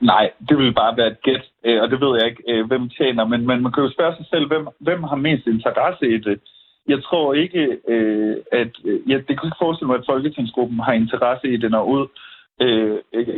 Nej, 0.00 0.30
det 0.48 0.58
vil 0.58 0.74
bare 0.74 0.96
være 0.96 1.06
et 1.06 1.22
gæt, 1.22 1.44
øh, 1.64 1.82
og 1.82 1.90
det 1.90 2.00
ved 2.00 2.18
jeg 2.18 2.26
ikke, 2.30 2.42
øh, 2.48 2.66
hvem 2.66 2.88
tjener, 2.88 3.24
men, 3.24 3.46
men 3.46 3.62
man 3.62 3.72
kan 3.72 3.82
jo 3.82 3.90
spørge 3.90 4.16
sig 4.16 4.26
selv, 4.30 4.46
hvem, 4.46 4.68
hvem 4.80 5.02
har 5.02 5.16
mest 5.16 5.46
interesse 5.46 6.14
i 6.14 6.18
det? 6.18 6.40
Jeg 6.88 7.02
tror 7.04 7.34
ikke, 7.34 7.78
øh, 7.88 8.36
at... 8.52 8.70
Ja, 8.84 9.16
det 9.26 9.34
kan 9.34 9.48
ikke 9.48 9.62
forestille 9.64 9.86
mig, 9.86 9.98
at 9.98 10.08
Folketingsgruppen 10.08 10.78
har 10.78 10.92
interesse 10.92 11.48
i 11.48 11.56
det 11.56 11.70
når 11.70 11.84
ud. 11.84 12.06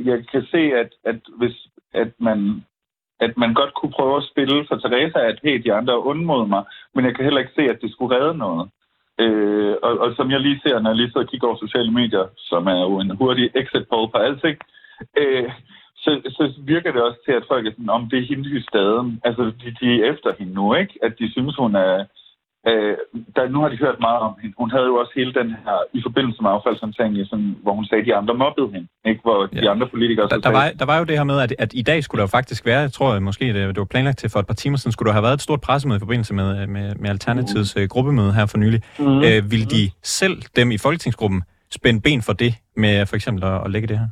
Jeg 0.04 0.26
kan 0.32 0.44
se, 0.50 0.58
at, 0.58 0.90
at 1.04 1.20
hvis 1.38 1.56
at 1.94 2.12
man 2.18 2.64
at 3.20 3.36
man 3.36 3.54
godt 3.54 3.74
kunne 3.74 3.92
prøve 3.92 4.16
at 4.16 4.28
spille 4.30 4.66
for 4.68 4.76
Teresa, 4.76 5.18
at 5.18 5.38
hey, 5.42 5.62
de 5.64 5.72
andre 5.72 6.04
undmod 6.04 6.46
mig, 6.48 6.64
men 6.94 7.04
jeg 7.04 7.14
kan 7.14 7.24
heller 7.24 7.40
ikke 7.40 7.58
se, 7.58 7.62
at 7.62 7.78
det 7.82 7.92
skulle 7.92 8.16
redde 8.16 8.38
noget. 8.38 8.70
Øh, 9.20 9.74
og, 9.82 9.98
og 9.98 10.16
som 10.16 10.30
jeg 10.30 10.40
lige 10.40 10.60
ser, 10.64 10.78
når 10.78 10.90
jeg 10.90 10.96
lige 10.96 11.08
sidder 11.08 11.26
og 11.26 11.30
kigger 11.30 11.48
over 11.48 11.56
sociale 11.56 11.92
medier, 11.92 12.26
som 12.36 12.66
er 12.66 12.80
jo 12.80 13.00
en 13.00 13.16
hurtig 13.16 13.50
exit 13.54 13.88
poll 13.88 14.10
på 14.10 14.18
alting, 14.18 14.58
øh, 15.18 15.50
så, 16.40 16.60
virker 16.74 16.92
det 16.92 17.02
også 17.02 17.20
til, 17.26 17.32
at 17.32 17.48
folk 17.48 17.66
er 17.66 17.70
sådan, 17.70 17.96
om 17.98 18.08
det 18.10 18.18
er 18.18 18.28
hende 18.30 18.58
i 18.58 18.62
staden. 18.70 19.20
Altså, 19.24 19.42
de, 19.60 19.66
de 19.80 19.86
er 19.94 20.12
efter 20.12 20.30
hende 20.38 20.52
nu, 20.54 20.74
ikke? 20.74 20.94
At 21.02 21.12
de 21.18 21.32
synes, 21.32 21.56
hun 21.56 21.74
er... 21.74 22.04
Øh, 22.68 22.96
der, 23.36 23.48
nu 23.48 23.58
har 23.62 23.68
de 23.68 23.76
hørt 23.76 24.00
meget 24.00 24.20
om 24.28 24.34
hende. 24.42 24.54
Hun 24.58 24.70
havde 24.70 24.86
jo 24.86 24.94
også 24.94 25.12
hele 25.16 25.32
den 25.34 25.48
her, 25.64 25.78
i 25.98 26.00
forbindelse 26.06 26.42
med 26.42 26.50
affaldshåndteringen, 26.50 27.26
sådan, 27.26 27.56
hvor 27.62 27.74
hun 27.74 27.84
sagde, 27.84 28.00
at 28.02 28.06
de 28.06 28.14
andre 28.14 28.34
mobbede 28.34 28.68
hende, 28.74 28.88
ikke? 29.10 29.20
Hvor 29.22 29.48
ja. 29.52 29.60
de 29.60 29.70
andre 29.70 29.86
politikere... 29.88 30.28
Der, 30.28 30.38
der, 30.38 30.50
var, 30.50 30.70
der 30.78 30.84
var 30.84 30.98
jo 30.98 31.04
det 31.04 31.16
her 31.16 31.24
med, 31.24 31.38
at, 31.40 31.54
at 31.58 31.70
i 31.74 31.82
dag 31.82 32.04
skulle 32.04 32.18
der 32.20 32.22
jo 32.22 32.36
faktisk 32.38 32.66
være, 32.66 32.80
jeg 32.80 32.92
tror 32.92 33.18
måske, 33.18 33.46
det, 33.46 33.54
det 33.54 33.78
var 33.78 33.84
planlagt 33.84 34.18
til 34.18 34.30
for 34.30 34.40
et 34.40 34.46
par 34.46 34.54
timer 34.54 34.76
siden, 34.76 34.92
skulle 34.92 35.06
der 35.06 35.12
have 35.12 35.22
været 35.22 35.34
et 35.34 35.42
stort 35.42 35.60
pressemøde 35.60 35.96
i 35.96 36.04
forbindelse 36.06 36.34
med, 36.34 36.66
med, 36.66 36.94
med 36.94 37.10
Alternativets 37.10 37.76
mm. 37.76 37.88
gruppemøde 37.88 38.32
her 38.32 38.46
for 38.46 38.58
nylig. 38.58 38.80
Mm. 38.98 39.18
Øh, 39.18 39.50
vil 39.52 39.70
de 39.70 39.90
selv, 40.02 40.42
dem 40.56 40.70
i 40.70 40.78
folketingsgruppen, 40.78 41.42
spænde 41.70 42.00
ben 42.00 42.22
for 42.22 42.32
det, 42.32 42.54
med 42.76 43.06
for 43.06 43.16
eksempel 43.16 43.44
at, 43.44 43.64
at 43.64 43.70
lægge 43.70 43.88
det 43.88 43.98
her? 43.98 44.08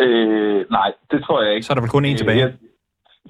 Øh, 0.00 0.64
nej, 0.70 0.92
det 1.10 1.24
tror 1.24 1.42
jeg 1.42 1.54
ikke. 1.54 1.66
Så 1.66 1.72
er 1.72 1.74
der 1.74 1.82
vel 1.82 1.90
kun 1.90 2.04
én 2.04 2.16
tilbage? 2.16 2.44
Øh, 2.44 2.52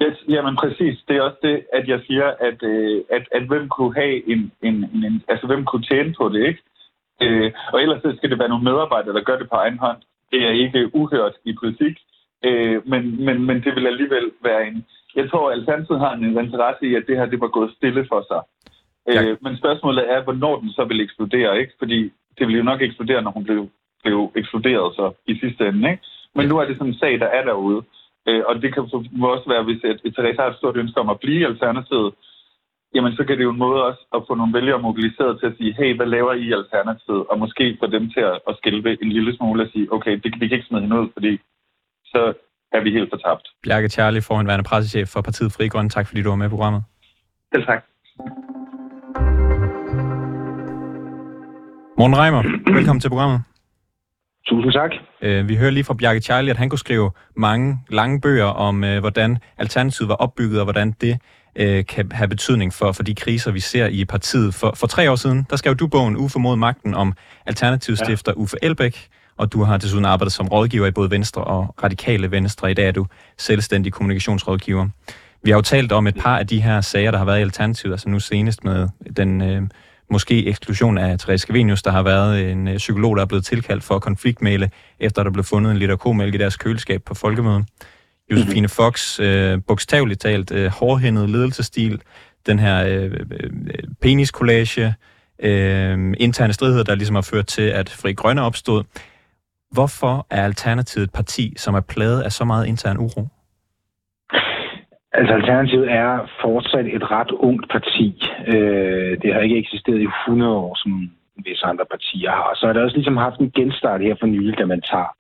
yes, 0.03 0.19
jamen 0.29 0.57
præcis. 0.57 0.99
Det 1.09 1.17
er 1.17 1.23
også 1.23 1.41
det, 1.43 1.57
at 1.73 1.89
jeg 1.89 2.01
siger, 2.07 2.27
at, 2.49 2.63
øh, 2.63 3.03
at, 3.11 3.25
at 3.33 3.43
hvem 3.43 3.69
kunne 3.69 3.95
have 3.95 4.29
en, 4.33 4.53
en, 4.63 4.75
en, 4.75 5.05
en... 5.05 5.23
Altså, 5.29 5.47
hvem 5.47 5.65
kunne 5.65 5.83
tjene 5.83 6.15
på 6.19 6.29
det, 6.29 6.47
ikke? 6.47 6.63
Øh, 7.23 7.53
og 7.73 7.83
ellers 7.83 8.03
så 8.03 8.15
skal 8.17 8.31
det 8.31 8.39
være 8.39 8.49
nogle 8.49 8.65
medarbejdere, 8.65 9.15
der 9.15 9.29
gør 9.29 9.39
det 9.39 9.49
på 9.49 9.57
egen 9.57 9.79
hånd. 9.79 9.99
Det 10.33 10.41
er 10.47 10.51
ikke 10.51 10.91
uhørt 10.95 11.35
i 11.45 11.53
politik. 11.61 11.97
Øh, 12.45 12.89
men, 12.89 13.25
men, 13.25 13.47
men 13.47 13.57
det 13.65 13.75
vil 13.75 13.87
alligevel 13.87 14.31
være 14.43 14.67
en... 14.69 14.87
Jeg 15.17 15.31
tror, 15.31 15.51
at 15.51 15.59
Alternativet 15.59 16.01
har 16.01 16.13
en 16.13 16.39
interesse 16.39 16.87
i, 16.87 16.95
at 16.95 17.05
det 17.07 17.17
her 17.17 17.27
det 17.27 17.41
var 17.41 17.49
gået 17.49 17.75
stille 17.77 18.07
for 18.09 18.25
sig. 18.31 18.41
Ja. 19.15 19.23
Øh, 19.23 19.37
men 19.43 19.57
spørgsmålet 19.57 20.13
er, 20.13 20.23
hvornår 20.23 20.61
den 20.61 20.71
så 20.71 20.85
vil 20.85 21.01
eksplodere, 21.01 21.61
ikke? 21.61 21.73
Fordi 21.79 22.13
det 22.39 22.47
vil 22.47 22.57
jo 22.57 22.63
nok 22.63 22.83
eksplodere, 22.83 23.23
når 23.23 23.31
hun 23.31 23.45
blev, 23.45 23.69
blev 24.05 24.33
eksploderet 24.37 24.95
så 24.95 25.13
i 25.27 25.39
sidste 25.39 25.69
ende, 25.69 25.91
ikke? 25.91 26.03
Men 26.39 26.49
nu 26.49 26.57
er 26.59 26.65
det 26.67 26.77
sådan 26.77 26.93
en 26.93 27.01
sag, 27.03 27.13
der 27.23 27.29
er 27.39 27.45
derude. 27.51 27.81
Øh, 28.29 28.43
og 28.49 28.55
det 28.63 28.69
kan 28.75 28.83
også 29.35 29.47
være, 29.53 29.65
hvis 29.69 29.81
et, 29.91 30.01
et 30.07 30.13
Therese 30.15 30.41
har 30.43 30.51
et 30.51 30.61
stort 30.61 30.77
ønske 30.83 31.01
om 31.01 31.09
at 31.15 31.21
blive 31.25 31.47
alternativet, 31.51 32.11
jamen 32.95 33.13
så 33.17 33.23
kan 33.25 33.37
det 33.39 33.45
jo 33.45 33.55
en 33.55 33.65
måde 33.67 33.81
også 33.89 34.03
at 34.17 34.21
få 34.29 34.33
nogle 34.35 34.55
vælgere 34.59 34.85
mobiliseret 34.89 35.33
til 35.41 35.47
at 35.47 35.57
sige, 35.59 35.73
hey, 35.79 35.97
hvad 35.97 36.07
laver 36.07 36.33
I 36.33 36.47
alternativet? 36.61 37.23
Og 37.31 37.39
måske 37.39 37.65
få 37.81 37.87
dem 37.87 38.05
til 38.15 38.21
at, 38.31 38.37
at 38.49 38.55
skælve 38.61 38.91
en 39.03 39.11
lille 39.17 39.37
smule 39.37 39.63
og 39.65 39.69
sige, 39.73 39.93
okay, 39.97 40.15
det, 40.23 40.29
vi 40.41 40.49
kan 40.49 40.57
ikke 40.57 40.69
smide 40.69 40.83
hende 40.83 41.01
ud, 41.01 41.09
fordi 41.17 41.33
så 42.13 42.23
er 42.73 42.81
vi 42.85 42.91
helt 42.91 43.11
fortabt. 43.15 43.45
Bjarke 43.65 43.89
Charlie, 43.89 44.23
forhenværende 44.23 44.65
pressechef 44.71 45.09
for 45.09 45.21
partiet 45.21 45.53
Fri 45.57 45.69
Grøn. 45.69 45.89
Tak 45.89 46.07
fordi 46.09 46.23
du 46.23 46.29
var 46.29 46.37
med 46.37 46.47
i 46.47 46.55
programmet. 46.57 46.83
Selv 47.55 47.65
tak. 47.67 47.83
Morten 51.99 52.17
Reimer, 52.21 52.43
velkommen 52.77 53.01
til 53.01 53.09
programmet. 53.09 53.41
Tusind 54.47 54.73
tak. 54.73 54.93
Øh, 55.23 55.49
vi 55.49 55.57
hører 55.57 55.71
lige 55.71 55.85
fra 55.85 55.95
Bjarke 55.95 56.21
Charlie, 56.21 56.51
at 56.51 56.57
han 56.57 56.69
kunne 56.69 56.79
skrive 56.79 57.11
mange 57.37 57.79
lange 57.91 58.21
bøger 58.21 58.45
om, 58.45 58.85
øh, 58.85 59.01
hvordan 59.01 59.39
Alternativet 59.59 60.09
var 60.09 60.15
opbygget, 60.15 60.61
og 60.61 60.65
hvordan 60.65 60.95
det 61.01 61.19
øh, 61.57 61.87
kan 61.87 62.13
have 62.13 62.29
betydning 62.29 62.75
for, 62.75 62.93
for 62.93 63.03
de 63.03 63.15
kriser, 63.15 63.51
vi 63.51 63.61
ser 63.61 63.87
i 63.87 64.05
partiet. 64.05 64.55
For, 64.55 64.73
for 64.77 64.87
tre 64.87 65.11
år 65.11 65.17
siden, 65.17 65.47
der 65.51 65.57
skrev 65.57 65.75
du 65.75 65.87
bogen 65.87 66.17
Uffe 66.17 66.39
mod 66.39 66.57
magten 66.57 66.95
om 66.95 67.13
Alternativstifter 67.47 68.33
ja. 68.33 68.41
Uffe 68.41 68.57
Elbæk, 68.63 69.09
og 69.37 69.53
du 69.53 69.63
har 69.63 69.77
desuden 69.77 70.05
arbejdet 70.05 70.33
som 70.33 70.49
rådgiver 70.49 70.87
i 70.87 70.91
både 70.91 71.11
Venstre 71.11 71.45
og 71.45 71.75
Radikale 71.83 72.31
Venstre. 72.31 72.71
I 72.71 72.75
dag 72.75 72.89
er 72.89 72.93
du 72.93 73.07
selvstændig 73.39 73.93
kommunikationsrådgiver. 73.93 74.89
Vi 75.43 75.51
har 75.51 75.59
jo 75.59 75.63
talt 75.63 75.93
om 75.93 76.07
et 76.07 76.17
par 76.19 76.39
af 76.39 76.47
de 76.47 76.63
her 76.63 76.81
sager, 76.81 77.11
der 77.11 77.19
har 77.19 77.25
været 77.25 77.39
i 77.39 77.43
Alternativet, 77.43 77.95
altså 77.95 78.09
nu 78.09 78.21
senest 78.21 78.65
med 78.65 78.89
den 79.17 79.43
øh, 79.43 79.63
måske 80.11 80.47
eksklusion 80.47 80.99
af 80.99 81.19
Therese 81.19 81.43
Scavenius, 81.43 81.83
der 81.83 81.91
har 81.91 82.03
været 82.03 82.51
en 82.51 82.69
øh, 82.69 82.77
psykolog, 82.77 83.17
der 83.17 83.23
er 83.23 83.27
blevet 83.27 83.45
tilkaldt 83.45 83.85
for 83.85 83.99
konfliktmæle, 83.99 84.71
efter 85.01 85.23
der 85.23 85.31
blev 85.31 85.45
fundet 85.45 85.71
en 85.71 85.79
liter 85.79 85.97
komælk 85.97 86.35
i 86.35 86.39
deres 86.39 86.57
køleskab 86.57 87.03
på 87.03 87.15
folkemødet. 87.15 87.65
Josefine. 88.31 88.69
Fox, 88.69 89.21
øh, 89.21 89.59
bogstaveligt 89.67 90.21
talt, 90.21 90.51
øh, 90.51 90.71
hårdhændet 90.71 91.31
ledelsestil, 91.31 92.03
den 92.47 92.59
her 92.59 92.87
øh, 92.87 93.05
øh, 93.05 93.21
øh 93.31 93.51
peniskollage, 94.01 94.95
øh, 95.43 96.15
interne 96.19 96.53
stridigheder, 96.53 96.85
der 96.85 96.95
ligesom 96.95 97.15
har 97.15 97.23
ført 97.23 97.47
til, 97.47 97.63
at 97.63 97.91
Fri 97.91 98.13
Grønne 98.13 98.43
opstod. 98.43 98.85
Hvorfor 99.71 100.27
er 100.31 100.45
Alternativet 100.45 101.05
et 101.05 101.13
parti, 101.13 101.55
som 101.57 101.75
er 101.75 101.81
plaget 101.81 102.23
af 102.23 102.33
så 102.33 102.45
meget 102.45 102.67
intern 102.67 102.99
uro? 102.99 103.29
Altså 105.19 105.35
Alternativet 105.35 105.91
er 105.91 106.11
fortsat 106.41 106.87
et 106.87 107.11
ret 107.11 107.31
ungt 107.31 107.71
parti. 107.71 108.09
Øh, 108.47 109.13
det 109.23 109.35
har 109.35 109.41
ikke 109.41 109.59
eksisteret 109.59 110.01
i 110.01 110.09
100 110.27 110.57
år, 110.57 110.75
som 110.83 111.11
visse 111.37 111.67
andre 111.67 111.87
partier 111.91 112.31
har. 112.31 112.51
Så 112.55 112.67
har 112.67 112.73
det 112.73 112.83
også 112.83 112.97
ligesom 112.97 113.17
haft 113.17 113.39
en 113.41 113.51
genstart 113.51 114.01
her 114.01 114.15
for 114.21 114.27
nylig, 114.27 114.59
da 114.59 114.65
man 114.65 114.83
tager 114.83 115.11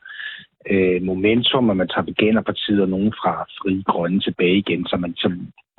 øh, 0.70 1.02
momentum, 1.02 1.68
og 1.70 1.76
man 1.76 1.88
tager 1.88 2.04
Veganerpartiet 2.10 2.80
og 2.82 2.88
nogen 2.88 3.12
fra 3.20 3.32
Fri 3.58 3.82
Grønne 3.86 4.20
tilbage 4.20 4.56
igen, 4.56 4.86
så 4.86 4.96
man 4.96 5.14
som 5.16 5.32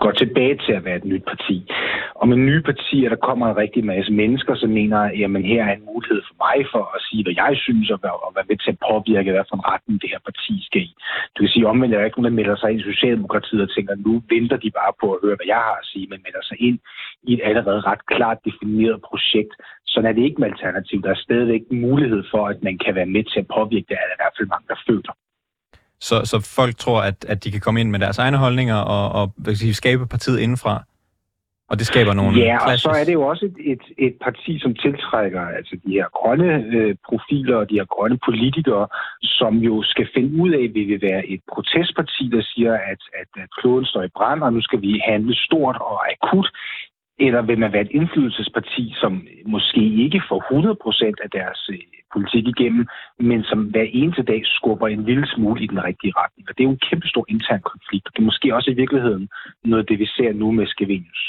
går 0.03 0.11
tilbage 0.11 0.55
til 0.65 0.73
at 0.73 0.85
være 0.85 0.97
et 1.01 1.09
nyt 1.11 1.25
parti. 1.31 1.55
Og 2.19 2.27
med 2.27 2.37
nye 2.37 2.61
partier, 2.61 3.09
der 3.09 3.25
kommer 3.27 3.45
en 3.47 3.57
rigtig 3.63 3.83
masse 3.85 4.11
mennesker, 4.21 4.55
som 4.55 4.69
mener, 4.69 4.99
at 4.99 5.19
jamen, 5.19 5.43
her 5.51 5.63
er 5.65 5.73
en 5.75 5.85
mulighed 5.91 6.21
for 6.27 6.35
mig 6.45 6.57
for 6.73 6.83
at 6.95 7.01
sige, 7.07 7.23
hvad 7.23 7.35
jeg 7.43 7.53
synes, 7.65 7.89
og, 7.89 7.99
og 8.25 8.31
være 8.35 8.49
med 8.49 8.57
til 8.57 8.71
at 8.73 8.83
påvirke, 8.89 9.31
hvad 9.31 9.45
for 9.49 9.55
en 9.57 9.69
retning 9.73 10.01
det 10.01 10.09
her 10.13 10.21
parti 10.29 10.53
skal 10.67 10.81
i. 10.89 10.91
Du 11.33 11.39
kan 11.41 11.51
sige, 11.53 11.67
omvendt 11.71 11.93
er 11.93 11.99
der 11.99 12.05
ikke 12.05 12.19
nogen, 12.19 12.31
der 12.31 12.39
melder 12.39 12.55
sig 12.57 12.69
ind 12.71 12.81
i 12.81 12.89
Socialdemokratiet 12.91 13.61
og 13.65 13.71
tænker, 13.71 13.93
nu 14.07 14.13
venter 14.33 14.57
de 14.63 14.71
bare 14.79 14.93
på 15.01 15.07
at 15.13 15.21
høre, 15.23 15.37
hvad 15.39 15.49
jeg 15.53 15.61
har 15.67 15.77
at 15.81 15.89
sige, 15.91 16.07
men 16.11 16.19
melder 16.25 16.43
sig 16.49 16.57
ind 16.67 16.77
i 17.27 17.29
et 17.33 17.41
allerede 17.49 17.81
ret 17.91 18.03
klart 18.13 18.39
defineret 18.47 18.97
projekt. 19.09 19.53
Så 19.91 19.97
er 19.99 20.13
det 20.13 20.23
ikke 20.23 20.41
med 20.41 20.51
alternativ. 20.53 20.97
Der 21.01 21.11
er 21.11 21.25
stadigvæk 21.27 21.63
mulighed 21.71 22.23
for, 22.31 22.43
at 22.53 22.59
man 22.67 22.77
kan 22.83 22.95
være 22.95 23.13
med 23.15 23.23
til 23.23 23.39
at 23.39 23.51
påvirke 23.57 23.89
det, 23.89 23.97
fald 24.39 24.49
mange, 24.55 24.67
der 24.67 24.79
føler. 24.89 25.13
Så, 26.07 26.15
så 26.31 26.35
folk 26.57 26.77
tror, 26.77 27.01
at, 27.01 27.25
at 27.25 27.43
de 27.43 27.51
kan 27.51 27.61
komme 27.61 27.79
ind 27.81 27.89
med 27.91 27.99
deres 27.99 28.17
egne 28.17 28.37
holdninger 28.37 28.75
og, 28.75 29.21
og 29.21 29.33
hvad 29.37 29.55
sige, 29.55 29.73
skabe 29.73 30.07
partiet 30.07 30.39
indenfra? 30.39 30.83
Og 31.71 31.79
det 31.79 31.85
skaber 31.87 32.13
nogle 32.13 32.39
Ja, 32.39 32.57
clashes. 32.63 32.85
og 32.85 32.95
så 32.95 32.99
er 33.01 33.05
det 33.05 33.13
jo 33.13 33.23
også 33.31 33.45
et, 33.45 33.57
et, 33.73 33.83
et 34.07 34.15
parti, 34.25 34.59
som 34.59 34.75
tiltrækker 34.75 35.41
altså 35.57 35.73
de 35.85 35.91
her 35.97 36.07
grønne 36.19 36.51
øh, 36.77 36.95
profiler 37.09 37.55
og 37.61 37.69
de 37.69 37.75
her 37.79 37.85
grønne 37.95 38.19
politikere, 38.27 38.87
som 39.21 39.53
jo 39.57 39.83
skal 39.83 40.07
finde 40.15 40.31
ud 40.43 40.51
af, 40.57 40.63
at 40.67 40.73
vi 40.73 40.83
vil 40.91 41.01
være 41.01 41.23
et 41.33 41.41
protestparti, 41.53 42.23
der 42.35 42.43
siger, 42.51 42.73
at, 42.91 43.01
at, 43.21 43.29
at 43.43 43.49
kloden 43.61 43.85
står 43.85 44.03
i 44.03 44.15
brand, 44.17 44.43
og 44.43 44.53
nu 44.53 44.61
skal 44.61 44.81
vi 44.81 45.01
handle 45.11 45.35
stort 45.35 45.77
og 45.89 45.95
akut. 46.11 46.47
Eller 47.25 47.41
vil 47.41 47.59
man 47.59 47.73
være 47.73 47.81
et 47.81 47.95
indflydelsesparti, 47.99 48.93
som 49.01 49.27
måske 49.45 49.81
ikke 50.03 50.21
får 50.29 50.39
100% 51.13 51.23
af 51.23 51.29
deres 51.37 51.59
øh, 51.73 51.79
politik 52.13 52.45
igennem, 52.53 52.87
men 53.19 53.43
som 53.43 53.59
hver 53.73 53.87
eneste 53.99 54.23
dag 54.23 54.41
skubber 54.45 54.87
en 54.87 55.03
lille 55.09 55.27
smule 55.33 55.63
i 55.63 55.67
den 55.67 55.83
rigtige 55.83 56.13
retning. 56.21 56.43
Og 56.49 56.53
det 56.55 56.61
er 56.63 56.67
jo 56.69 56.75
en 56.77 56.85
kæmpe 56.89 57.07
stor 57.07 57.25
intern 57.29 57.61
konflikt. 57.61 58.05
Det 58.13 58.19
er 58.21 58.29
måske 58.31 58.55
også 58.55 58.71
i 58.71 58.73
virkeligheden 58.81 59.29
noget 59.63 59.83
af 59.83 59.87
det, 59.87 59.99
vi 59.99 60.05
ser 60.05 60.33
nu 60.33 60.51
med 60.51 60.67
Skevenius. 60.67 61.21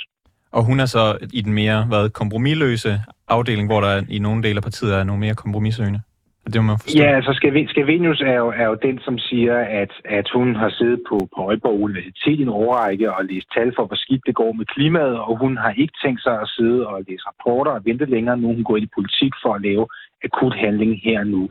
Og 0.53 0.64
hun 0.64 0.81
er 0.81 0.87
så 0.87 1.18
i 1.33 1.40
den 1.40 1.53
mere 1.53 1.85
hvad, 1.85 2.11
kompromilløse 2.11 2.92
afdeling, 3.29 3.68
hvor 3.68 3.81
der 3.81 4.03
i 4.09 4.18
nogle 4.18 4.42
dele 4.42 4.57
af 4.57 4.62
partiet 4.62 4.94
er 4.94 5.05
nogle 5.05 5.20
mere 5.20 5.35
kompromissøgende? 5.35 6.00
Det 6.46 6.57
må 6.61 6.66
man 6.66 6.79
forstå. 6.83 6.98
Ja, 6.98 7.09
altså 7.16 7.33
Scavenius 7.72 8.20
er 8.20 8.38
jo, 8.44 8.48
er 8.57 8.66
jo 8.66 8.76
den, 8.83 8.98
som 8.98 9.18
siger, 9.18 9.57
at, 9.83 9.92
at 10.05 10.31
hun 10.35 10.57
har 10.57 10.70
siddet 10.70 11.00
på, 11.09 11.29
på 11.37 11.48
Aalborg 11.48 11.81
Universitet 11.81 12.38
i 12.38 12.42
en 12.42 12.48
årrække 12.48 13.14
og 13.14 13.24
læst 13.24 13.48
tal 13.55 13.72
for, 13.76 13.85
hvor 13.87 13.96
skidt 13.96 14.22
det 14.26 14.35
går 14.35 14.53
med 14.53 14.66
klimaet, 14.66 15.18
og 15.18 15.38
hun 15.38 15.57
har 15.57 15.72
ikke 15.76 15.92
tænkt 16.05 16.22
sig 16.22 16.40
at 16.40 16.48
sidde 16.48 16.87
og 16.87 17.05
læse 17.09 17.24
rapporter 17.31 17.72
og 17.72 17.85
vente 17.85 18.05
længere, 18.05 18.37
nu 18.38 18.46
hun 18.46 18.64
går 18.64 18.76
ind 18.76 18.87
i 18.87 18.96
politik 18.98 19.33
for 19.42 19.55
at 19.55 19.62
lave 19.62 19.87
akut 20.24 20.55
handling 20.55 21.00
her 21.05 21.24
nu. 21.24 21.48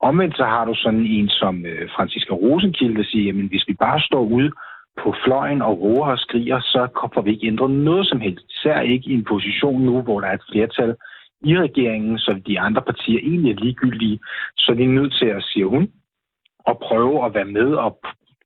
Omvendt 0.00 0.36
så 0.36 0.44
har 0.44 0.64
du 0.64 0.74
sådan 0.74 1.06
en 1.06 1.28
som 1.28 1.66
øh, 1.66 1.88
Franziska 1.96 2.32
Rosenkilde, 2.34 2.96
der 2.96 3.04
siger, 3.04 3.32
at 3.32 3.48
hvis 3.50 3.68
vi 3.68 3.74
bare 3.74 4.00
står 4.00 4.24
ude 4.36 4.50
på 5.02 5.14
fløjen 5.24 5.62
og 5.62 5.80
roer 5.80 6.10
og 6.10 6.18
skriger, 6.18 6.60
så 6.60 7.10
får 7.14 7.22
vi 7.22 7.30
ikke 7.30 7.46
ændret 7.46 7.70
noget 7.70 8.06
som 8.06 8.20
helst. 8.20 8.44
Især 8.56 8.80
ikke 8.80 9.10
i 9.10 9.14
en 9.14 9.24
position 9.24 9.80
nu, 9.82 10.02
hvor 10.02 10.20
der 10.20 10.28
er 10.28 10.34
et 10.34 10.48
flertal 10.52 10.94
i 11.44 11.58
regeringen, 11.58 12.18
så 12.18 12.40
de 12.46 12.60
andre 12.60 12.82
partier 12.82 13.18
egentlig 13.18 13.52
er 13.52 13.56
ligegyldige. 13.56 14.18
Så 14.56 14.74
de 14.74 14.84
er 14.84 14.88
nødt 14.88 15.14
til 15.20 15.26
at, 15.26 15.42
siger 15.42 15.66
hun, 15.66 15.92
at 16.66 16.78
prøve 16.78 17.24
at 17.26 17.34
være 17.34 17.44
med 17.44 17.74
og 17.74 17.98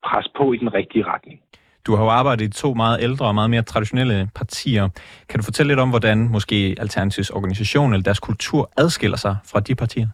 presse 0.04 0.30
på 0.36 0.52
i 0.52 0.56
den 0.56 0.74
rigtige 0.74 1.04
retning. 1.06 1.40
Du 1.86 1.96
har 1.96 2.04
jo 2.04 2.10
arbejdet 2.10 2.44
i 2.44 2.60
to 2.62 2.74
meget 2.74 3.02
ældre 3.02 3.26
og 3.26 3.34
meget 3.34 3.50
mere 3.50 3.62
traditionelle 3.62 4.30
partier. 4.34 4.88
Kan 5.28 5.38
du 5.38 5.44
fortælle 5.44 5.70
lidt 5.70 5.80
om, 5.80 5.90
hvordan 5.90 6.28
måske 6.28 6.76
Alternativs 6.78 7.30
organisation 7.30 7.92
eller 7.92 8.02
deres 8.02 8.20
kultur 8.20 8.70
adskiller 8.76 9.16
sig 9.16 9.36
fra 9.50 9.60
de 9.60 9.74
partier? 9.74 10.08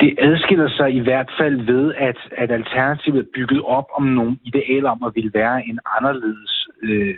Det 0.00 0.14
adskiller 0.18 0.68
sig 0.68 0.94
i 0.94 0.98
hvert 0.98 1.30
fald 1.38 1.56
ved, 1.72 1.94
at, 1.94 2.18
at 2.36 2.50
Alternativet 2.50 3.18
er 3.18 3.30
bygget 3.34 3.62
op 3.62 3.84
om 3.98 4.02
nogle 4.02 4.38
idealer 4.44 4.90
om 4.90 5.02
at 5.02 5.12
ville 5.14 5.30
være 5.34 5.66
en 5.66 5.78
anderledes 5.98 6.68
øh, 6.82 7.14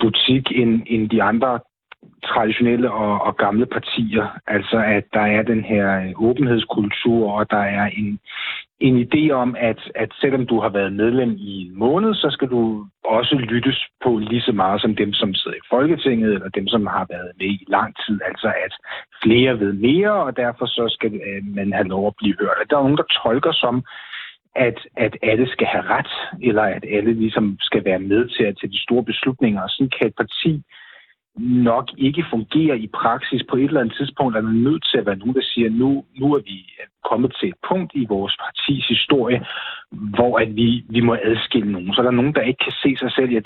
butik 0.00 0.44
end, 0.60 0.82
end 0.86 1.10
de 1.10 1.22
andre 1.22 1.60
traditionelle 2.24 2.90
og, 2.90 3.22
og 3.26 3.36
gamle 3.36 3.66
partier. 3.66 4.38
Altså 4.46 4.78
at 4.96 5.04
der 5.12 5.26
er 5.36 5.42
den 5.42 5.64
her 5.64 6.00
øh, 6.00 6.12
åbenhedskultur, 6.16 7.32
og 7.32 7.50
der 7.50 7.64
er 7.78 7.86
en, 7.86 8.18
en 8.80 8.94
idé 9.06 9.30
om, 9.30 9.56
at, 9.58 9.80
at 9.94 10.10
selvom 10.20 10.46
du 10.46 10.60
har 10.60 10.68
været 10.68 10.92
medlem 10.92 11.30
i 11.38 11.66
en 11.66 11.78
måned, 11.78 12.14
så 12.14 12.28
skal 12.30 12.48
du 12.48 12.86
også 13.04 13.34
lyttes 13.34 13.78
på 14.04 14.18
lige 14.18 14.40
så 14.40 14.52
meget 14.52 14.80
som 14.80 14.96
dem, 14.96 15.12
som 15.12 15.34
sidder 15.34 15.56
i 15.56 15.68
Folketinget, 15.70 16.34
eller 16.34 16.48
dem, 16.48 16.66
som 16.68 16.86
har 16.86 17.06
været 17.10 17.30
med 17.38 17.46
i 17.46 17.64
lang 17.68 17.94
tid. 18.06 18.20
Altså 18.26 18.48
at 18.64 18.72
flere 19.24 19.60
ved 19.60 19.72
mere, 19.72 20.12
og 20.12 20.36
derfor 20.36 20.66
så 20.66 20.84
skal 20.88 21.14
øh, 21.14 21.42
man 21.54 21.72
have 21.72 21.88
lov 21.88 22.06
at 22.06 22.14
blive 22.18 22.36
hørt. 22.40 22.70
Der 22.70 22.76
er 22.76 22.82
nogen, 22.82 22.96
der 23.02 23.22
tolker 23.22 23.52
som, 23.52 23.84
at, 24.56 24.78
at 24.96 25.16
alle 25.22 25.48
skal 25.48 25.66
have 25.66 25.84
ret, 25.84 26.12
eller 26.42 26.62
at 26.62 26.84
alle 26.96 27.12
ligesom 27.12 27.56
skal 27.60 27.84
være 27.84 27.98
med 27.98 28.28
til 28.28 28.44
at 28.44 28.56
tage 28.60 28.72
de 28.72 28.82
store 28.82 29.04
beslutninger. 29.04 29.62
Og 29.62 29.70
sådan 29.70 29.90
kan 29.98 30.06
et 30.06 30.16
parti 30.16 30.62
nok 31.36 31.86
ikke 31.98 32.24
fungerer 32.30 32.74
i 32.74 32.88
praksis. 32.94 33.42
På 33.50 33.56
et 33.56 33.64
eller 33.64 33.80
andet 33.80 33.96
tidspunkt 33.96 34.36
er 34.36 34.40
man 34.40 34.54
nødt 34.54 34.84
til 34.90 34.98
at 34.98 35.06
være 35.06 35.16
nogen, 35.16 35.34
der 35.34 35.42
siger, 35.42 35.70
nu, 35.70 36.04
nu 36.20 36.34
er 36.34 36.38
vi 36.38 36.56
kommet 37.10 37.36
til 37.40 37.48
et 37.48 37.58
punkt 37.68 37.92
i 37.94 38.06
vores 38.08 38.36
partis 38.44 38.84
historie, 38.88 39.40
hvor 40.16 40.38
at 40.38 40.56
vi, 40.56 40.84
vi 40.88 41.00
må 41.00 41.14
adskille 41.14 41.72
nogen. 41.72 41.94
Så 41.94 42.00
er 42.00 42.04
der 42.04 42.20
nogen, 42.20 42.34
der 42.34 42.40
ikke 42.40 42.64
kan 42.64 42.76
se 42.82 42.96
sig 43.02 43.10
selv 43.12 43.30
i 43.32 43.36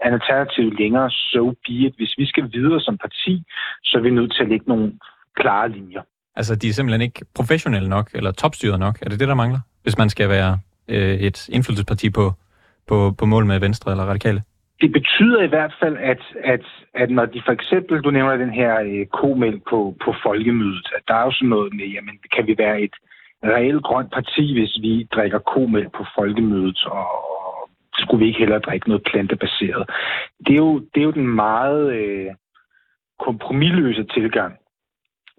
alternativ 0.00 0.66
længere, 0.78 1.10
so 1.10 1.50
be 1.64 1.72
it. 1.86 1.94
Hvis 1.96 2.14
vi 2.18 2.26
skal 2.26 2.52
videre 2.52 2.80
som 2.80 2.98
parti, 2.98 3.44
så 3.84 3.98
er 3.98 4.02
vi 4.02 4.10
nødt 4.10 4.32
til 4.34 4.42
at 4.42 4.48
lægge 4.48 4.64
nogle 4.68 4.92
klare 5.36 5.68
linjer. 5.68 6.02
Altså, 6.36 6.54
de 6.54 6.68
er 6.68 6.72
simpelthen 6.72 7.02
ikke 7.02 7.24
professionelle 7.34 7.88
nok, 7.88 8.10
eller 8.14 8.32
topstyret 8.32 8.80
nok. 8.80 8.98
Er 9.02 9.08
det 9.08 9.20
det, 9.20 9.28
der 9.28 9.34
mangler, 9.34 9.60
hvis 9.82 9.98
man 9.98 10.10
skal 10.10 10.28
være 10.28 10.58
øh, 10.88 11.14
et 11.14 11.48
indflydelsesparti 11.48 12.10
på, 12.10 12.32
på, 12.88 13.14
på 13.18 13.26
mål 13.26 13.46
med 13.46 13.60
Venstre 13.60 13.90
eller 13.90 14.04
Radikale? 14.04 14.42
Det 14.82 14.92
betyder 14.92 15.42
i 15.42 15.52
hvert 15.54 15.74
fald, 15.80 15.96
at, 15.96 16.22
at, 16.44 16.64
at 16.94 17.10
når 17.10 17.26
de 17.26 17.42
for 17.46 17.52
eksempel, 17.52 18.02
du 18.02 18.10
nævner 18.10 18.36
den 18.36 18.54
her 18.60 18.72
øh, 18.80 19.06
komælk 19.06 19.62
på, 19.70 19.96
på 20.04 20.14
folkemødet, 20.22 20.86
at 20.96 21.02
der 21.08 21.14
er 21.14 21.24
jo 21.24 21.32
sådan 21.32 21.48
noget 21.48 21.74
med, 21.74 21.86
jamen 21.86 22.18
kan 22.34 22.46
vi 22.46 22.54
være 22.58 22.80
et 22.80 22.94
reelt 23.44 23.82
grønt 23.82 24.12
parti, 24.12 24.44
hvis 24.58 24.78
vi 24.80 25.08
drikker 25.14 25.38
komælk 25.38 25.92
på 25.92 26.04
folkemødet, 26.14 26.86
og, 26.86 27.06
og 27.46 27.70
skulle 27.98 28.20
vi 28.22 28.26
ikke 28.26 28.38
heller 28.38 28.58
drikke 28.58 28.88
noget 28.88 29.02
plantebaseret. 29.10 29.90
Det 30.46 30.52
er 30.52 30.62
jo, 30.66 30.78
det 30.78 31.00
er 31.00 31.04
jo 31.04 31.18
den 31.20 31.28
meget 31.28 31.94
øh, 31.94 32.30
kompromilløse 33.18 34.04
tilgang. 34.04 34.52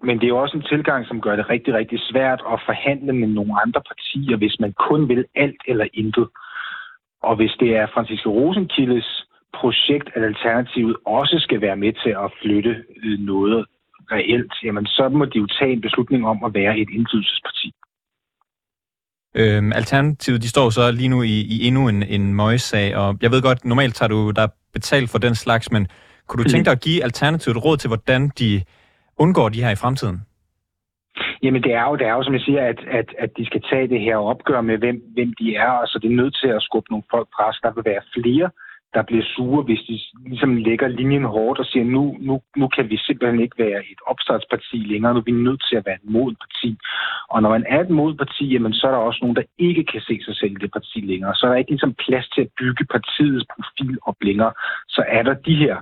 Men 0.02 0.16
det 0.16 0.24
er 0.24 0.34
jo 0.34 0.42
også 0.42 0.56
en 0.56 0.68
tilgang, 0.72 1.06
som 1.06 1.20
gør 1.20 1.36
det 1.36 1.50
rigtig, 1.50 1.74
rigtig 1.74 1.98
svært 2.00 2.42
at 2.52 2.62
forhandle 2.66 3.12
med 3.12 3.28
nogle 3.28 3.52
andre 3.62 3.82
partier, 3.90 4.36
hvis 4.36 4.60
man 4.60 4.72
kun 4.72 5.08
vil 5.08 5.24
alt 5.34 5.62
eller 5.66 5.86
intet. 5.94 6.28
Og 7.22 7.36
hvis 7.36 7.54
det 7.60 7.76
er 7.76 7.86
Francisco 7.94 8.30
Rosenkildes 8.30 9.23
projekt, 9.60 10.08
at 10.14 10.22
Alternativet 10.24 10.96
også 11.06 11.36
skal 11.40 11.60
være 11.60 11.76
med 11.76 11.92
til 12.02 12.10
at 12.24 12.32
flytte 12.42 12.84
øh, 13.04 13.18
noget 13.18 13.66
reelt, 14.12 14.52
jamen 14.64 14.86
så 14.86 15.08
må 15.08 15.24
de 15.24 15.38
jo 15.38 15.46
tage 15.46 15.72
en 15.72 15.80
beslutning 15.80 16.26
om 16.26 16.44
at 16.44 16.54
være 16.54 16.78
et 16.78 16.88
indflydelsesparti. 16.96 17.68
Øhm, 19.36 19.72
Alternativet, 19.72 20.42
de 20.42 20.48
står 20.48 20.70
så 20.70 20.92
lige 20.92 21.08
nu 21.08 21.22
i, 21.22 21.36
i 21.54 21.66
endnu 21.66 21.88
en, 21.88 22.02
en 22.02 22.34
møgssag, 22.34 22.96
og 22.96 23.18
jeg 23.22 23.30
ved 23.30 23.42
godt, 23.42 23.64
normalt 23.64 23.94
tager 23.94 24.08
du 24.08 24.30
der 24.30 24.46
betalt 24.72 25.10
for 25.10 25.18
den 25.18 25.34
slags, 25.34 25.72
men 25.72 25.88
kunne 26.26 26.44
du 26.44 26.48
tænke 26.48 26.64
dig 26.64 26.72
at 26.72 26.82
give 26.82 27.04
Alternativet 27.04 27.64
råd 27.64 27.76
til, 27.76 27.88
hvordan 27.88 28.28
de 28.28 28.62
undgår 29.18 29.48
de 29.48 29.62
her 29.62 29.70
i 29.70 29.82
fremtiden? 29.82 30.20
Jamen 31.42 31.62
det 31.62 31.72
er 31.72 31.84
jo, 31.88 31.96
det 31.96 32.06
er 32.06 32.12
jo 32.12 32.22
som 32.22 32.34
jeg 32.34 32.40
siger, 32.48 32.62
at, 32.72 32.80
at, 32.98 33.08
at 33.18 33.30
de 33.38 33.46
skal 33.46 33.62
tage 33.70 33.88
det 33.88 34.00
her 34.00 34.16
opgør 34.16 34.60
med, 34.60 34.78
hvem, 34.78 34.96
hvem 35.14 35.34
de 35.40 35.56
er, 35.56 35.70
og 35.70 35.86
så 35.88 35.98
det 36.02 36.08
er 36.10 36.20
nødt 36.22 36.36
til 36.42 36.48
at 36.48 36.62
skubbe 36.62 36.90
nogle 36.90 37.04
folk 37.10 37.28
pres. 37.36 37.56
Der 37.62 37.72
vil 37.74 37.84
være 37.84 38.02
flere, 38.16 38.50
der 38.94 39.02
bliver 39.02 39.24
sure, 39.24 39.62
hvis 39.62 39.82
de 39.88 40.00
ligesom 40.28 40.56
lægger 40.56 40.88
linjen 40.88 41.24
hårdt 41.24 41.58
og 41.58 41.66
siger, 41.66 41.84
nu, 41.84 42.16
nu, 42.20 42.40
nu 42.56 42.68
kan 42.68 42.90
vi 42.90 42.96
simpelthen 42.96 43.40
ikke 43.40 43.58
være 43.58 43.80
et 43.92 44.00
opstartsparti 44.06 44.76
længere, 44.76 45.14
nu 45.14 45.20
er 45.20 45.30
vi 45.30 45.32
nødt 45.32 45.62
til 45.68 45.76
at 45.76 45.86
være 45.86 45.94
et 45.94 46.10
modparti. 46.16 46.70
Og 47.28 47.42
når 47.42 47.50
man 47.50 47.64
er 47.68 47.80
et 47.80 47.90
modparti, 47.90 48.44
jamen, 48.52 48.72
så 48.72 48.86
er 48.86 48.90
der 48.90 48.98
også 48.98 49.18
nogen, 49.22 49.36
der 49.36 49.42
ikke 49.58 49.84
kan 49.84 50.00
se 50.00 50.14
sig 50.24 50.36
selv 50.36 50.52
i 50.52 50.62
det 50.64 50.72
parti 50.72 51.00
længere. 51.00 51.34
Så 51.34 51.46
er 51.46 51.50
der 51.50 51.56
ikke 51.56 51.70
ligesom 51.70 51.94
plads 52.06 52.28
til 52.28 52.40
at 52.40 52.52
bygge 52.60 52.84
partiets 52.84 53.46
profil 53.54 53.98
op 54.02 54.16
længere. 54.22 54.52
Så 54.88 55.04
er 55.08 55.22
der 55.22 55.34
de 55.34 55.54
her 55.56 55.76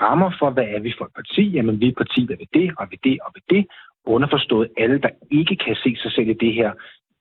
rammer 0.00 0.30
for, 0.38 0.50
hvad 0.50 0.68
er 0.76 0.80
vi 0.80 0.94
for 0.98 1.04
et 1.04 1.14
parti? 1.14 1.42
Jamen, 1.56 1.80
vi 1.80 1.86
er 1.86 1.90
et 1.90 2.02
parti, 2.02 2.20
der 2.26 2.36
vil 2.36 2.48
det, 2.54 2.68
og 2.78 2.86
vil 2.90 2.98
det, 3.04 3.18
og 3.24 3.30
vil 3.34 3.56
det. 3.56 3.66
Underforstået 4.04 4.68
alle, 4.78 4.98
der 4.98 5.08
ikke 5.30 5.56
kan 5.56 5.76
se 5.84 5.96
sig 6.02 6.12
selv 6.12 6.28
i 6.28 6.42
det 6.44 6.54
her, 6.54 6.72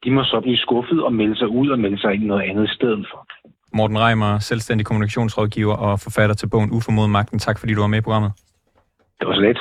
de 0.03 0.11
må 0.11 0.23
så 0.23 0.39
blive 0.41 0.57
skuffet 0.57 1.03
og 1.03 1.13
melde 1.13 1.35
sig 1.35 1.47
ud 1.47 1.69
og 1.69 1.79
melde 1.79 1.99
sig 1.99 2.13
ind 2.13 2.23
i 2.23 2.27
noget 2.27 2.49
andet 2.49 2.65
i 2.71 2.75
stedet 2.75 3.07
for. 3.11 3.27
Morten 3.73 3.99
Reimer, 3.99 4.39
selvstændig 4.39 4.85
kommunikationsrådgiver 4.85 5.73
og 5.73 5.99
forfatter 5.99 6.35
til 6.35 6.47
bogen 6.47 6.71
Uformodet 6.71 7.09
Magten. 7.09 7.39
Tak 7.39 7.59
fordi 7.59 7.73
du 7.73 7.81
var 7.81 7.87
med 7.87 7.97
i 7.97 8.01
programmet. 8.01 8.31
Det 9.19 9.27
var 9.27 9.33
så 9.33 9.41
let. 9.41 9.57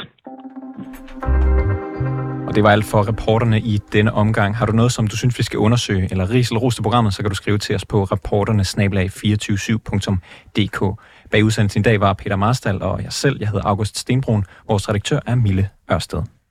Og 2.48 2.54
det 2.54 2.62
var 2.62 2.70
alt 2.70 2.84
for 2.84 3.08
reporterne 3.08 3.60
i 3.60 3.78
denne 3.92 4.12
omgang. 4.12 4.56
Har 4.56 4.66
du 4.66 4.72
noget, 4.72 4.92
som 4.92 5.06
du 5.06 5.16
synes, 5.16 5.38
vi 5.38 5.42
skal 5.42 5.58
undersøge, 5.58 6.08
eller 6.10 6.30
ris 6.30 6.48
eller 6.48 6.60
ros 6.60 6.74
til 6.74 6.82
programmet, 6.82 7.14
så 7.14 7.22
kan 7.22 7.30
du 7.30 7.34
skrive 7.34 7.58
til 7.58 7.74
os 7.74 7.84
på 7.84 8.04
reporterne 8.04 8.62
247dk 8.62 10.94
Bag 11.30 11.44
udsendelsen 11.44 11.80
i 11.80 11.82
dag 11.82 12.00
var 12.00 12.12
Peter 12.12 12.36
Marstal 12.36 12.82
og 12.82 13.02
jeg 13.02 13.12
selv. 13.12 13.36
Jeg 13.40 13.48
hedder 13.48 13.66
August 13.66 13.98
Stenbrun. 13.98 14.44
Vores 14.68 14.88
redaktør 14.88 15.20
er 15.26 15.34
Mille 15.34 15.68
Ørsted. 15.92 16.22